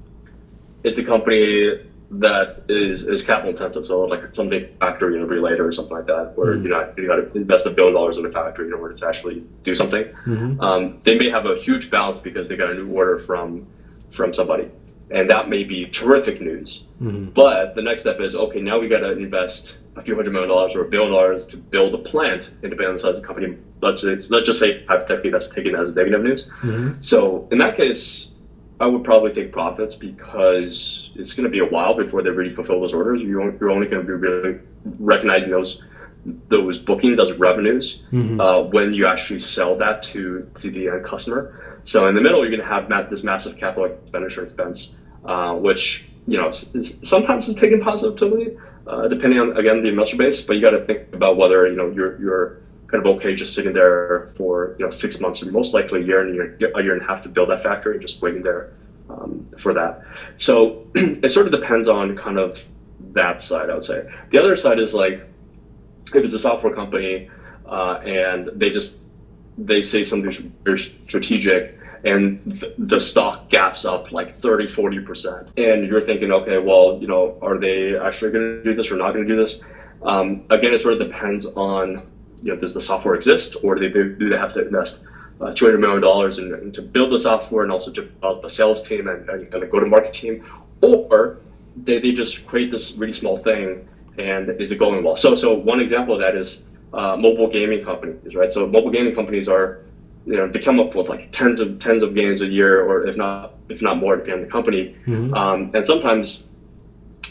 it's 0.84 0.98
a 0.98 1.04
company 1.04 1.80
that 2.10 2.62
is 2.68 3.06
is 3.06 3.24
capital 3.24 3.50
intensive, 3.50 3.86
so 3.86 4.02
like 4.02 4.34
some 4.34 4.48
big 4.48 4.78
factory 4.78 5.16
in 5.16 5.22
a 5.22 5.26
relator 5.26 5.66
or 5.66 5.72
something 5.72 5.96
like 5.96 6.06
that, 6.06 6.36
where 6.36 6.54
you 6.54 6.68
know 6.68 6.92
you 6.96 7.06
got 7.06 7.16
to 7.16 7.32
invest 7.34 7.66
a 7.66 7.70
billion 7.70 7.94
dollars 7.94 8.16
in 8.16 8.26
a 8.26 8.30
factory 8.30 8.68
in 8.68 8.74
order 8.74 8.94
to 8.94 9.08
actually 9.08 9.42
do 9.64 9.74
something. 9.74 10.04
Mhm. 10.26 10.62
Um, 10.62 11.00
they 11.04 11.18
may 11.18 11.30
have 11.30 11.46
a 11.46 11.56
huge 11.56 11.90
balance 11.90 12.20
because 12.20 12.48
they 12.48 12.56
got 12.56 12.70
a 12.70 12.74
new 12.74 12.88
order 12.92 13.18
from 13.18 13.66
from 14.10 14.32
somebody, 14.32 14.68
and 15.10 15.30
that 15.30 15.48
may 15.48 15.64
be 15.64 15.86
terrific 15.86 16.40
news. 16.40 16.82
Mhm. 17.02 17.32
But 17.34 17.74
the 17.74 17.82
next 17.82 18.00
step 18.02 18.20
is 18.20 18.34
okay. 18.34 18.60
Now 18.60 18.78
we 18.78 18.88
got 18.88 19.00
to 19.00 19.12
invest 19.12 19.76
a 19.96 20.02
few 20.02 20.14
hundred 20.14 20.32
million 20.32 20.48
dollars 20.48 20.74
or 20.74 20.82
a 20.82 20.88
billion 20.88 21.12
dollars 21.12 21.46
to 21.46 21.56
build 21.56 21.94
a 21.94 21.98
plant, 21.98 22.50
independent 22.62 22.96
of 22.96 23.02
the 23.02 23.08
size 23.08 23.16
of 23.16 23.22
the 23.22 23.26
company. 23.26 23.56
Let's 23.82 24.02
say, 24.02 24.16
let's 24.30 24.46
just 24.46 24.58
say 24.58 24.84
hypothetically 24.86 25.30
that's 25.30 25.48
taken 25.48 25.74
as 25.74 25.94
negative 25.94 26.22
news. 26.22 26.48
Mhm. 26.62 27.02
So 27.04 27.46
in 27.50 27.58
that 27.58 27.76
case, 27.76 28.32
I 28.80 28.86
would 28.86 29.04
probably 29.04 29.32
take 29.32 29.52
profits 29.52 29.94
because 29.94 31.10
it's 31.14 31.32
going 31.32 31.44
to 31.44 31.50
be 31.50 31.60
a 31.60 31.64
while 31.64 31.94
before 31.94 32.22
they 32.22 32.30
really 32.30 32.54
fulfill 32.54 32.80
those 32.80 32.92
orders. 32.92 33.22
You 33.22 33.38
won't- 33.38 33.58
You're 33.60 33.70
only 33.70 33.86
going 33.86 34.02
to 34.02 34.06
be 34.06 34.12
really 34.12 34.58
recognizing 34.98 35.50
those 35.50 35.82
those 36.48 36.78
bookings 36.78 37.18
as 37.18 37.32
revenues 37.32 37.96
Mhm. 38.12 38.40
uh, 38.40 38.60
when 38.60 38.92
you 38.92 39.06
actually 39.06 39.38
sell 39.38 39.74
that 39.76 40.02
to 40.02 40.44
to 40.60 40.70
the 40.70 40.88
end 40.88 41.02
customer. 41.02 41.46
So 41.84 42.06
in 42.06 42.14
the 42.14 42.20
middle, 42.20 42.40
you're 42.40 42.50
going 42.50 42.60
to 42.60 42.74
have 42.74 42.88
ma- 42.88 43.02
this 43.02 43.22
massive 43.22 43.56
capital 43.56 43.84
expenditure 43.84 44.42
expense, 44.42 44.88
uh, 45.24 45.52
which 45.54 46.02
you 46.26 46.36
know 46.38 46.48
s- 46.48 46.64
is, 46.74 46.96
sometimes 47.02 47.48
is 47.48 47.54
taken 47.54 47.78
positively, 47.78 48.50
uh, 48.86 49.06
depending 49.08 49.38
on 49.38 49.52
again 49.56 49.80
the 49.82 49.88
investor 49.88 50.16
base. 50.16 50.42
But 50.42 50.56
you 50.56 50.62
got 50.62 50.70
to 50.70 50.78
think 50.78 51.00
about 51.12 51.36
whether 51.36 51.66
you 51.66 51.76
know 51.76 51.86
you're 51.88 52.14
you're 52.18 52.50
kind 52.88 53.00
of 53.04 53.06
okay 53.16 53.34
just 53.34 53.52
sitting 53.52 53.72
there 53.72 54.22
for 54.36 54.70
you 54.78 54.84
know 54.84 54.90
six 54.90 55.18
months 55.20 55.42
or 55.42 55.46
most 55.46 55.72
likely 55.74 56.00
a 56.00 56.02
year 56.02 56.20
and 56.20 56.30
a 56.30 56.32
year, 56.32 56.48
a 56.74 56.82
year 56.82 56.92
and 56.92 57.02
a 57.02 57.04
half 57.04 57.20
to 57.22 57.28
build 57.28 57.48
that 57.48 57.60
factory 57.60 57.92
and 57.94 58.00
just 58.00 58.20
waiting 58.20 58.42
there 58.42 58.64
um, 59.08 59.44
for 59.58 59.72
that. 59.72 59.94
So 60.36 60.74
it 60.94 61.30
sort 61.30 61.46
of 61.46 61.52
depends 61.52 61.88
on 61.88 62.14
kind 62.14 62.38
of 62.38 62.64
that 63.12 63.40
side, 63.40 63.68
I 63.70 63.74
would 63.74 63.84
say. 63.84 64.02
The 64.30 64.38
other 64.38 64.56
side 64.56 64.78
is 64.78 64.92
like 64.94 65.18
if 66.14 66.24
it's 66.24 66.34
a 66.34 66.38
software 66.38 66.74
company 66.74 67.28
uh, 67.66 67.94
and 68.04 68.50
they 68.54 68.70
just 68.70 68.98
they 69.58 69.82
say 69.82 70.04
something 70.04 70.32
very 70.64 70.78
strategic 70.78 71.78
and 72.04 72.60
th- 72.60 72.74
the 72.78 73.00
stock 73.00 73.48
gaps 73.48 73.84
up 73.84 74.12
like 74.12 74.38
30 74.38 74.66
40% 74.66 75.48
and 75.56 75.86
you're 75.86 76.00
thinking 76.00 76.30
okay 76.30 76.58
well 76.58 76.98
you 77.00 77.06
know 77.06 77.38
are 77.42 77.58
they 77.58 77.96
actually 77.96 78.32
going 78.32 78.62
to 78.62 78.62
do 78.62 78.74
this 78.74 78.90
or 78.90 78.96
not 78.96 79.12
going 79.12 79.26
to 79.26 79.34
do 79.34 79.40
this? 79.40 79.62
Um, 80.02 80.44
again 80.50 80.74
it 80.74 80.80
sort 80.80 81.00
of 81.00 81.08
depends 81.08 81.46
on 81.46 82.10
you 82.42 82.54
know 82.54 82.60
does 82.60 82.74
the 82.74 82.80
software 82.80 83.14
exist 83.14 83.56
or 83.62 83.74
do 83.74 83.88
they, 83.88 84.18
do 84.18 84.28
they 84.28 84.36
have 84.36 84.52
to 84.54 84.66
invest 84.66 85.06
uh, 85.40 85.46
$200 85.46 85.80
million 85.80 86.64
in, 86.64 86.72
to 86.72 86.82
build 86.82 87.12
the 87.12 87.18
software 87.18 87.62
and 87.62 87.72
also 87.72 87.90
to 87.92 88.02
develop 88.02 88.42
a 88.44 88.50
sales 88.50 88.86
team 88.86 89.08
and, 89.08 89.28
and, 89.28 89.42
and 89.52 89.62
a 89.62 89.66
go-to-market 89.66 90.14
team? 90.14 90.44
Or 90.80 91.40
they, 91.76 91.98
they 91.98 92.12
just 92.12 92.46
create 92.46 92.70
this 92.70 92.92
really 92.92 93.12
small 93.12 93.38
thing 93.38 93.86
and 94.18 94.48
is 94.60 94.72
it 94.72 94.78
going 94.78 95.02
well 95.04 95.16
so 95.16 95.34
so 95.34 95.54
one 95.54 95.80
example 95.80 96.14
of 96.14 96.20
that 96.20 96.34
is 96.34 96.62
uh, 96.92 97.16
mobile 97.16 97.48
gaming 97.48 97.84
companies 97.84 98.34
right 98.34 98.52
so 98.52 98.66
mobile 98.66 98.90
gaming 98.90 99.14
companies 99.14 99.48
are 99.48 99.82
you 100.26 100.36
know 100.36 100.48
they 100.48 100.58
come 100.58 100.80
up 100.80 100.94
with 100.94 101.08
like 101.08 101.30
tens 101.30 101.60
of 101.60 101.78
tens 101.78 102.02
of 102.02 102.14
games 102.14 102.42
a 102.42 102.46
year, 102.46 102.84
or 102.84 103.06
if 103.06 103.16
not 103.16 103.54
if 103.68 103.80
not 103.80 103.96
more, 103.96 104.16
depending 104.16 104.40
on 104.40 104.44
the 104.46 104.50
company. 104.50 104.96
Mm-hmm. 105.06 105.32
Um, 105.34 105.70
and 105.72 105.86
sometimes 105.86 106.50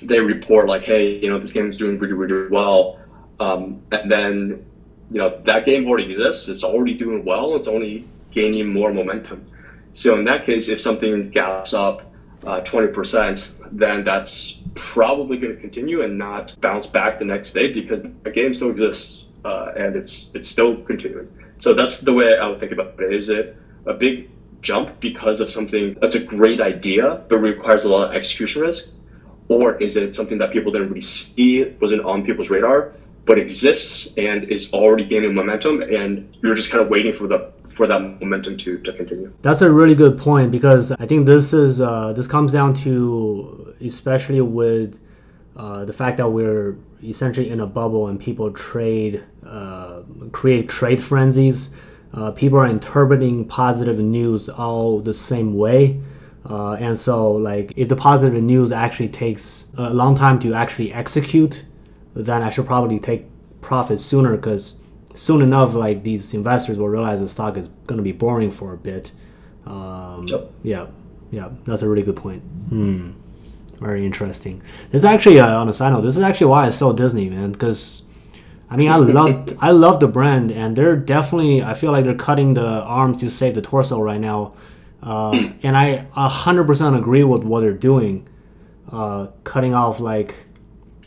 they 0.02 0.19
report 0.19 0.67
like, 0.67 0.84
hey, 0.84 1.19
you 1.19 1.30
know, 1.30 1.38
this 1.38 1.52
game 1.52 1.69
is 1.69 1.78
doing 1.78 2.00
really 2.00 2.13
really 2.13 2.50
well, 2.50 3.00
um, 3.39 3.82
and 3.91 4.10
then 4.10 4.65
you 5.12 5.17
know 5.17 5.41
that 5.43 5.65
game 5.65 5.88
already 5.88 6.10
exists. 6.10 6.48
It's 6.48 6.63
already 6.63 6.93
doing 6.93 7.26
well. 7.26 7.56
It's 7.58 7.67
only 7.67 8.08
gaining 8.32 8.74
more 8.74 8.93
momentum. 8.93 9.45
So 9.93 10.17
in 10.17 10.26
that 10.26 10.45
case, 10.45 10.69
if 10.69 10.80
something 10.80 11.30
gaps 11.30 11.74
up 11.74 12.12
uh, 12.45 12.60
20%, 12.62 13.48
then 13.71 14.04
that's 14.04 14.58
probably 14.76 15.38
going 15.38 15.56
to 15.56 15.62
continue 15.62 16.02
and 16.04 16.18
not 16.18 16.60
bounce 16.62 16.88
back 16.88 17.20
the 17.20 17.26
next 17.26 17.54
day 17.54 17.72
because 17.72 18.04
the 18.04 18.32
game 18.32 18.54
still 18.54 18.70
exists 18.70 19.26
uh, 19.44 19.72
and 19.78 19.96
it's 19.96 20.32
it's 20.34 20.48
still 20.48 20.76
continuing. 20.84 21.28
So 21.60 21.74
that's 21.74 22.02
the 22.02 22.14
way 22.14 22.38
I 22.38 22.48
would 22.48 22.60
think 22.60 22.72
about 22.72 23.00
it. 23.00 23.14
Is 23.14 23.30
it 23.30 23.56
a 23.86 23.94
big 23.94 24.30
jump 24.62 25.00
because 25.00 25.40
of 25.42 25.52
something 25.52 25.96
that's 26.02 26.16
a 26.16 26.24
great 26.24 26.60
idea 26.60 27.24
but 27.30 27.38
requires 27.38 27.86
a 27.86 27.90
lot 27.90 28.10
of 28.10 28.16
execution 28.16 28.64
risk? 28.64 28.92
Or 29.48 29.76
is 29.78 29.96
it 29.96 30.16
something 30.16 30.40
that 30.40 30.52
people 30.52 30.72
didn't 30.72 30.88
really 30.88 31.02
see, 31.02 31.64
wasn't 31.80 32.04
on 32.04 32.26
people's 32.26 32.50
radar, 32.50 32.94
but 33.26 33.40
exists 33.40 34.16
and 34.18 34.44
is 34.46 34.72
already 34.72 35.04
gaining 35.04 35.34
momentum 35.34 35.82
and 35.82 36.38
you're 36.42 36.56
just 36.56 36.72
kind 36.72 36.84
of 36.84 36.90
waiting 36.90 37.14
for 37.14 37.28
the 37.28 37.52
for 37.68 37.88
that 37.88 38.00
momentum 38.22 38.56
to, 38.56 38.78
to 38.80 38.94
continue. 38.94 39.34
That's 39.42 39.62
a 39.62 39.70
really 39.70 39.96
good 39.96 40.18
point 40.18 40.50
because 40.52 40.92
I 40.94 41.06
think 41.06 41.26
this 41.26 41.54
is 41.54 41.82
uh, 41.82 42.14
this 42.14 42.28
comes 42.28 42.52
down 42.52 42.74
to 42.86 43.76
especially 43.82 44.42
with 44.42 45.00
uh, 45.56 45.86
the 45.86 45.94
fact 45.94 46.18
that 46.18 46.30
we're 46.30 46.78
essentially 47.04 47.50
in 47.50 47.60
a 47.60 47.68
bubble 47.68 48.08
and 48.08 48.20
people 48.20 48.52
trade, 48.52 49.24
uh, 49.46 50.02
create 50.32 50.68
trade 50.70 51.02
frenzies. 51.02 51.70
Uh, 52.14 52.32
people 52.32 52.58
are 52.58 52.68
interpreting 52.68 53.46
positive 53.46 54.00
news 54.00 54.50
all 54.50 55.00
the 55.00 55.14
same 55.14 55.56
way. 55.56 56.02
Uh, 56.50 56.74
and 56.74 56.98
so, 56.98 57.32
like, 57.32 57.74
if 57.76 57.90
the 57.90 57.96
positive 57.96 58.42
news 58.42 58.72
actually 58.72 59.10
takes 59.10 59.66
a 59.78 59.94
long 59.94 60.16
time 60.16 60.40
to 60.40 60.54
actually 60.54 60.94
execute, 60.94 61.66
then 62.23 62.41
I 62.41 62.49
should 62.49 62.65
probably 62.65 62.99
take 62.99 63.25
profits 63.62 64.04
sooner 64.04 64.36
because 64.36 64.80
soon 65.13 65.41
enough, 65.41 65.73
like, 65.73 66.04
these 66.04 66.34
investors 66.34 66.78
will 66.78 66.89
realize 66.89 67.19
the 67.19 67.30
stock 67.30 67.58
is 67.58 67.67
going 67.88 67.97
to 67.97 68.04
be 68.04 68.12
boring 68.12 68.51
for 68.51 68.73
a 68.73 68.78
bit. 68.78 69.12
Um, 69.65 70.28
yep. 70.28 70.51
Yeah, 70.63 70.88
yeah, 71.32 71.49
that's 71.65 71.82
a 71.82 71.89
really 71.89 72.04
good 72.04 72.15
point. 72.15 72.41
Hmm. 72.69 73.12
Very 73.80 74.06
interesting. 74.06 74.62
This 74.91 75.01
is 75.01 75.06
actually 75.06 75.39
uh, 75.39 75.60
on 75.60 75.67
a 75.67 75.73
side 75.73 75.91
note. 75.91 76.01
This 76.01 76.15
is 76.15 76.23
actually 76.23 76.47
why 76.47 76.65
I 76.65 76.69
sold 76.69 76.97
Disney, 76.97 77.30
man. 77.30 77.51
Because 77.51 78.04
I 78.69 78.78
mean, 78.78 78.89
I 78.89 78.95
love 78.95 79.58
I 79.62 79.71
love 79.71 79.99
the 79.99 80.08
brand, 80.08 80.51
and 80.51 80.75
they're 80.75 80.95
definitely. 80.95 81.62
I 81.62 81.73
feel 81.73 81.91
like 81.91 82.06
they're 82.06 82.15
cutting 82.15 82.54
the 82.54 82.65
arms 82.84 83.19
to 83.19 83.30
save 83.30 83.56
the 83.56 83.62
torso 83.62 84.01
right 84.01 84.19
now, 84.19 84.56
uh, 85.04 85.32
and 85.63 85.75
I 85.75 86.08
hundred 86.15 86.65
percent 86.65 86.95
agree 86.95 87.23
with 87.23 87.43
what 87.43 87.62
they're 87.62 87.73
doing, 87.73 88.28
uh, 88.91 89.28
cutting 89.43 89.73
off 89.73 89.99
like, 89.99 90.36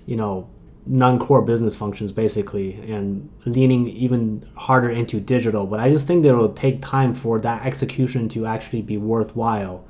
you 0.07 0.17
know, 0.17 0.51
non-core 0.89 1.43
business 1.43 1.77
functions 1.77 2.13
basically, 2.13 2.75
and 2.91 3.29
leaning 3.45 3.89
even 3.89 4.45
harder 4.57 4.91
into 4.91 5.21
digital. 5.21 5.67
But 5.67 5.81
I 5.81 5.91
just 5.91 6.07
think 6.07 6.23
that 6.23 6.31
it'll 6.31 6.55
take 6.55 6.83
time 6.83 7.15
for 7.15 7.39
that 7.41 7.65
execution 7.67 8.29
to 8.31 8.47
actually 8.47 8.83
be 8.83 8.97
worthwhile, 8.97 9.85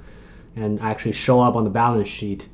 and 0.57 0.81
actually 0.81 1.13
show 1.13 1.41
up 1.41 1.55
on 1.55 1.65
the 1.65 1.71
balance 1.71 2.09
sheet 2.09 2.49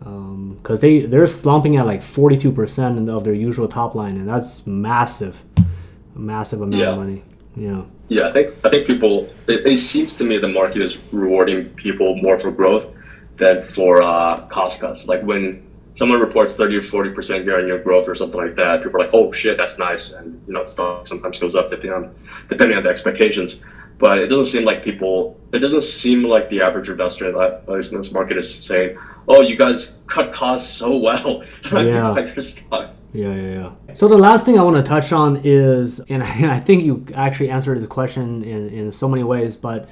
because 0.00 0.06
um, 0.06 0.80
they 0.80 1.00
they're 1.00 1.26
slumping 1.26 1.76
at 1.76 1.84
like 1.84 2.00
42% 2.00 3.14
of 3.14 3.24
their 3.24 3.34
usual 3.34 3.68
top 3.68 3.94
line 3.94 4.16
and 4.16 4.26
that's 4.26 4.66
massive 4.66 5.42
massive 6.14 6.62
amount 6.62 6.80
yeah. 6.80 6.88
of 6.88 6.96
money 6.96 7.22
yeah 7.54 7.82
yeah 8.08 8.28
i 8.28 8.32
think 8.32 8.54
i 8.64 8.70
think 8.70 8.86
people 8.86 9.28
it, 9.46 9.66
it, 9.66 9.78
seems 9.78 10.14
to 10.16 10.24
me 10.24 10.38
the 10.38 10.48
market 10.48 10.80
is 10.80 10.96
rewarding 11.12 11.68
people 11.70 12.16
more 12.16 12.38
for 12.38 12.50
growth 12.50 12.94
than 13.36 13.60
for 13.60 14.00
uh, 14.02 14.40
cost 14.46 14.80
cuts 14.80 15.06
like 15.06 15.22
when 15.22 15.62
someone 15.94 16.20
reports 16.20 16.56
30 16.56 16.76
or 16.76 16.80
40% 16.80 17.44
year 17.44 17.58
on 17.58 17.66
year 17.66 17.78
growth 17.78 18.08
or 18.08 18.14
something 18.14 18.40
like 18.40 18.56
that 18.56 18.82
people 18.82 19.00
are 19.00 19.04
like 19.04 19.14
oh 19.14 19.32
shit 19.32 19.56
that's 19.56 19.78
nice 19.78 20.12
and 20.12 20.40
you 20.46 20.52
know 20.52 20.64
the 20.64 20.70
stock 20.70 21.06
sometimes 21.06 21.38
goes 21.38 21.56
up 21.56 21.70
depending 21.70 21.92
on 21.92 22.14
depending 22.48 22.76
on 22.76 22.84
the 22.84 22.90
expectations 22.90 23.60
but 23.98 24.18
it 24.18 24.28
doesn't 24.28 24.46
seem 24.46 24.64
like 24.64 24.82
people 24.82 25.38
it 25.52 25.58
doesn't 25.58 25.82
seem 25.82 26.22
like 26.22 26.48
the 26.48 26.60
average 26.60 26.88
investor 26.88 27.30
that 27.32 27.62
at 27.66 27.68
least 27.68 27.92
in 27.92 27.98
this 27.98 28.12
market 28.12 28.38
is 28.38 28.52
saying 28.52 28.96
oh, 29.30 29.40
you 29.42 29.56
guys 29.56 29.98
cut 30.06 30.32
costs 30.32 30.70
so 30.76 30.96
well. 30.96 31.44
yeah. 31.72 32.14
Yeah, 33.12 33.34
yeah, 33.34 33.72
yeah. 33.88 33.94
So 33.94 34.08
the 34.08 34.16
last 34.16 34.44
thing 34.44 34.58
I 34.58 34.62
want 34.62 34.76
to 34.76 34.82
touch 34.82 35.12
on 35.12 35.40
is, 35.44 36.00
and 36.08 36.22
I 36.22 36.58
think 36.58 36.84
you 36.84 37.06
actually 37.14 37.50
answered 37.50 37.78
this 37.78 37.86
question 37.86 38.44
in, 38.44 38.68
in 38.68 38.92
so 38.92 39.08
many 39.08 39.22
ways, 39.22 39.56
but 39.56 39.88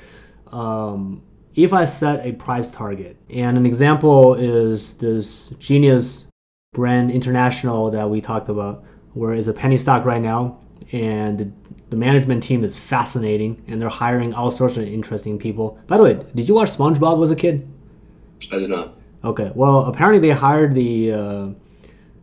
um, 0.52 1.22
if 1.59 1.73
I 1.73 1.85
set 1.87 2.25
a 2.25 2.33
price 2.33 2.71
target, 2.71 3.16
and 3.29 3.59
an 3.59 3.66
example 3.66 4.35
is 4.35 4.94
this 4.99 5.49
Genius 5.59 6.29
Brand 6.73 7.11
International 7.11 7.90
that 7.90 8.09
we 8.09 8.21
talked 8.21 8.49
about, 8.49 8.85
where 9.14 9.35
it's 9.35 9.49
a 9.49 9.53
penny 9.53 9.77
stock 9.77 10.05
right 10.05 10.23
now, 10.23 10.61
and 10.92 11.37
the, 11.37 11.53
the 11.90 11.97
management 11.97 12.44
team 12.44 12.62
is 12.62 12.77
fascinating, 12.77 13.61
and 13.66 13.83
they're 13.83 13.88
hiring 13.88 14.33
all 14.35 14.53
sorts 14.53 14.77
of 14.77 14.85
interesting 14.85 15.37
people. 15.37 15.77
By 15.88 15.97
the 15.97 16.05
way, 16.05 16.21
did 16.33 16.49
you 16.49 16.55
watch 16.55 16.68
SpongeBob 16.68 17.21
as 17.25 17.33
a 17.33 17.37
kid? 17.37 17.68
I 18.53 18.61
did 18.61 18.71
not. 18.71 18.94
Okay. 19.25 19.51
Well, 19.53 19.81
apparently 19.87 20.21
they 20.21 20.33
hired 20.33 20.77
the 20.77 21.12
uh, 21.12 21.49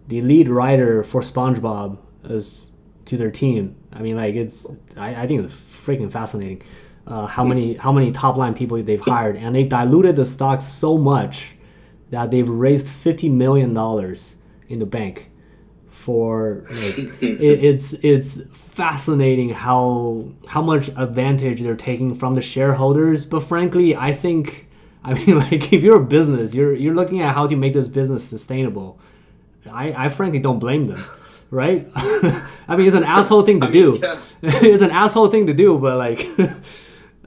the 0.07 0.21
lead 0.21 0.47
writer 0.47 1.03
for 1.03 1.19
SpongeBob 1.19 1.97
as 2.23 2.69
to 3.03 3.17
their 3.17 3.31
team. 3.31 3.75
I 3.91 4.01
mean, 4.01 4.15
like 4.15 4.35
it's 4.35 4.65
I, 4.95 5.23
I 5.23 5.27
think 5.27 5.43
it's 5.43 5.53
freaking 5.53 6.09
fascinating 6.09 6.61
uh, 7.07 7.25
how 7.25 7.43
many 7.43 7.75
how 7.75 7.91
many 7.91 8.11
top 8.11 8.37
line 8.37 8.53
people 8.53 8.81
they've 8.81 8.99
hired, 8.99 9.37
and 9.37 9.55
they 9.55 9.63
diluted 9.63 10.15
the 10.15 10.25
stock 10.25 10.61
so 10.61 10.97
much 10.97 11.55
that 12.09 12.31
they've 12.31 12.49
raised 12.49 12.87
fifty 12.87 13.29
million 13.29 13.73
dollars 13.73 14.35
in 14.67 14.79
the 14.79 14.85
bank 14.85 15.31
for 15.89 16.65
like 16.69 16.97
it, 17.21 17.63
it's 17.63 17.93
it's 18.03 18.41
fascinating 18.51 19.49
how 19.49 20.25
how 20.47 20.61
much 20.61 20.89
advantage 20.97 21.61
they're 21.61 21.75
taking 21.75 22.13
from 22.13 22.35
the 22.35 22.41
shareholders 22.41 23.25
but 23.25 23.39
frankly 23.39 23.95
i 23.95 24.11
think 24.11 24.67
I 25.05 25.13
mean, 25.13 25.37
like 25.51 25.71
if 25.71 25.83
you're 25.83 25.97
a 25.97 26.03
business, 26.03 26.53
you're 26.53 26.73
you're 26.73 26.95
looking 26.95 27.21
at 27.21 27.33
how 27.33 27.47
to 27.47 27.55
make 27.55 27.73
this 27.73 27.87
business 27.87 28.23
sustainable. 28.27 28.99
I, 29.71 30.05
I 30.05 30.09
frankly 30.09 30.39
don't 30.39 30.59
blame 30.59 30.85
them, 30.85 31.03
right? 31.49 31.87
I 31.95 32.75
mean, 32.75 32.87
it's 32.87 32.95
an 32.95 33.03
asshole 33.03 33.43
thing 33.43 33.61
to 33.61 33.71
do. 33.71 33.99
it's 34.41 34.83
an 34.83 34.91
asshole 34.91 35.29
thing 35.29 35.47
to 35.47 35.53
do, 35.53 35.77
but 35.79 35.97
like, 35.97 36.27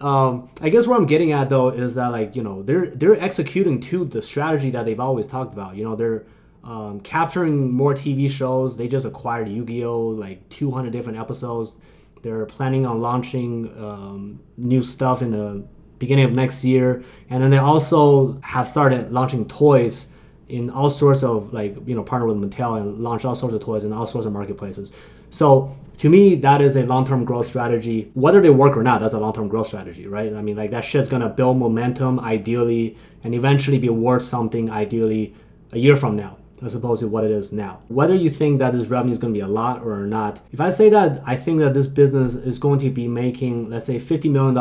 um, 0.01 0.49
I 0.63 0.69
guess 0.69 0.87
what 0.87 0.99
I'm 0.99 1.07
getting 1.07 1.33
at 1.33 1.49
though 1.49 1.71
is 1.71 1.95
that 1.97 2.09
like 2.09 2.37
you 2.37 2.43
know 2.43 2.63
they're 2.63 2.87
they're 2.91 3.21
executing 3.23 3.81
to 3.83 4.05
the 4.05 4.23
strategy 4.23 4.71
that 4.71 4.85
they've 4.85 5.01
always 5.01 5.27
talked 5.27 5.53
about. 5.53 5.77
You 5.77 5.85
know, 5.85 5.97
they're 5.97 6.25
um, 6.65 7.01
capturing 7.01 7.73
more 7.73 7.95
TV 7.95 8.31
shows. 8.31 8.77
They 8.77 8.89
just 8.89 9.07
acquired 9.07 9.49
Yu-Gi-Oh, 9.49 10.09
like 10.09 10.49
200 10.51 10.91
different 10.93 11.19
episodes. 11.19 11.79
They're 12.23 12.47
planning 12.47 12.85
on 12.85 13.01
launching 13.01 13.73
um, 13.79 14.41
new 14.57 14.83
stuff 14.83 15.23
in 15.23 15.31
the 15.31 15.65
beginning 15.99 16.25
of 16.25 16.33
next 16.33 16.65
year. 16.65 17.03
And 17.31 17.43
then 17.43 17.51
they 17.51 17.59
also 17.59 18.41
have 18.43 18.69
started 18.69 19.13
launching 19.13 19.47
toys 19.49 20.09
in 20.49 20.71
all 20.71 20.91
sorts 20.91 21.23
of 21.23 21.53
like 21.53 21.77
you 21.87 21.95
know 21.95 22.03
partner 22.03 22.27
with 22.27 22.37
Mattel 22.39 22.81
and 22.81 23.01
launch 23.01 23.25
all 23.25 23.35
sorts 23.35 23.55
of 23.55 23.63
toys 23.63 23.85
in 23.85 23.93
all 23.93 24.07
sorts 24.07 24.27
of 24.27 24.33
marketplaces. 24.33 24.93
So 25.31 25.77
to 25.99 26.09
me, 26.09 26.35
that 26.37 26.61
is 26.61 26.77
a 26.77 26.85
long-term 26.85 27.25
growth 27.25 27.47
strategy. 27.47 28.11
Whether 28.15 28.41
they 28.41 28.51
work 28.51 28.77
or 28.77 28.83
not, 28.83 29.01
that's 29.01 29.15
a 29.15 29.19
long-term 29.19 29.49
growth 29.49 29.67
strategy, 29.69 30.07
right? 30.07 30.33
I 30.35 30.43
mean, 30.43 30.57
like 30.57 30.71
that 30.71 30.85
shit's 30.85 31.09
gonna 31.09 31.29
build 31.29 31.59
momentum 31.59 32.21
ideally, 32.21 32.97
and 33.25 33.35
eventually 33.35 33.79
be 33.79 33.89
worth 33.89 34.23
something 34.25 34.71
ideally 34.71 35.35
a 35.73 35.79
year 35.79 35.97
from 35.97 36.17
now 36.17 36.37
as 36.63 36.75
opposed 36.75 37.01
to 37.01 37.07
what 37.07 37.23
it 37.23 37.31
is 37.31 37.53
now. 37.53 37.79
Whether 37.87 38.15
you 38.17 38.29
think 38.31 38.59
that 38.59 38.73
this 38.73 38.89
revenue 38.89 39.13
is 39.13 39.19
going 39.19 39.33
to 39.33 39.39
be 39.39 39.45
a 39.45 39.49
lot 39.49 39.81
or 39.85 39.99
not, 40.09 40.41
if 40.53 40.61
I 40.61 40.71
say 40.71 40.89
that 40.91 41.23
I 41.25 41.37
think 41.37 41.61
that 41.61 41.73
this 41.73 41.87
business 41.87 42.35
is 42.35 42.59
going 42.59 42.81
to 42.81 42.91
be 42.91 43.07
making, 43.07 43.71
let's 43.71 43.87
say, 43.87 43.97
$50 44.01 44.29
million 44.31 44.57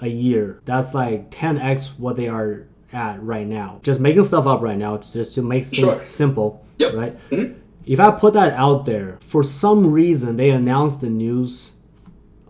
a 0.00 0.08
year, 0.08 0.60
that's 0.66 0.92
like 0.92 1.30
10x 1.30 1.98
what 1.98 2.16
they 2.16 2.28
are 2.28 2.66
at 2.92 3.22
right 3.22 3.46
now. 3.46 3.78
Just 3.82 3.98
making 3.98 4.24
stuff 4.24 4.46
up 4.46 4.60
right 4.60 4.76
now, 4.76 4.98
just 4.98 5.34
to 5.36 5.40
make 5.42 5.64
things 5.64 5.78
Sure. 5.78 5.94
simple, 6.04 6.62
Yep. 6.76 6.94
right? 6.94 7.30
Mhm. 7.30 7.54
If 7.84 7.98
I 7.98 8.10
put 8.12 8.34
that 8.34 8.52
out 8.52 8.84
there, 8.84 9.18
for 9.26 9.42
some 9.42 9.90
reason 9.90 10.36
they 10.36 10.50
announced 10.50 11.00
the 11.00 11.10
news 11.10 11.72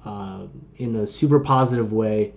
uh, 0.04 0.46
in 0.76 0.96
a 0.96 1.06
super 1.06 1.40
positive 1.40 1.92
way, 1.92 2.34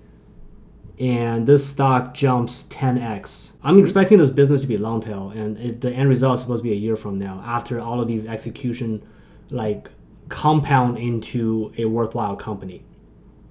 and 0.97 1.45
this 1.45 1.67
stock 1.67 2.13
jumps 2.13 2.67
10x. 2.67 3.51
I'm 3.63 3.79
expecting 3.79 4.17
this 4.17 4.29
business 4.29 4.61
to 4.61 4.67
be 4.67 4.77
long 4.77 5.01
tail, 5.01 5.31
and 5.35 5.57
it, 5.57 5.81
the 5.81 5.91
end 5.91 6.07
result 6.07 6.35
is 6.35 6.41
supposed 6.41 6.63
to 6.63 6.69
be 6.69 6.71
a 6.71 6.79
year 6.79 6.95
from 6.95 7.19
now 7.19 7.43
after 7.45 7.79
all 7.81 7.99
of 7.99 8.07
these 8.07 8.25
execution 8.25 9.05
like 9.49 9.89
compound 10.29 10.97
into 10.97 11.73
a 11.77 11.85
worthwhile 11.85 12.35
company 12.35 12.83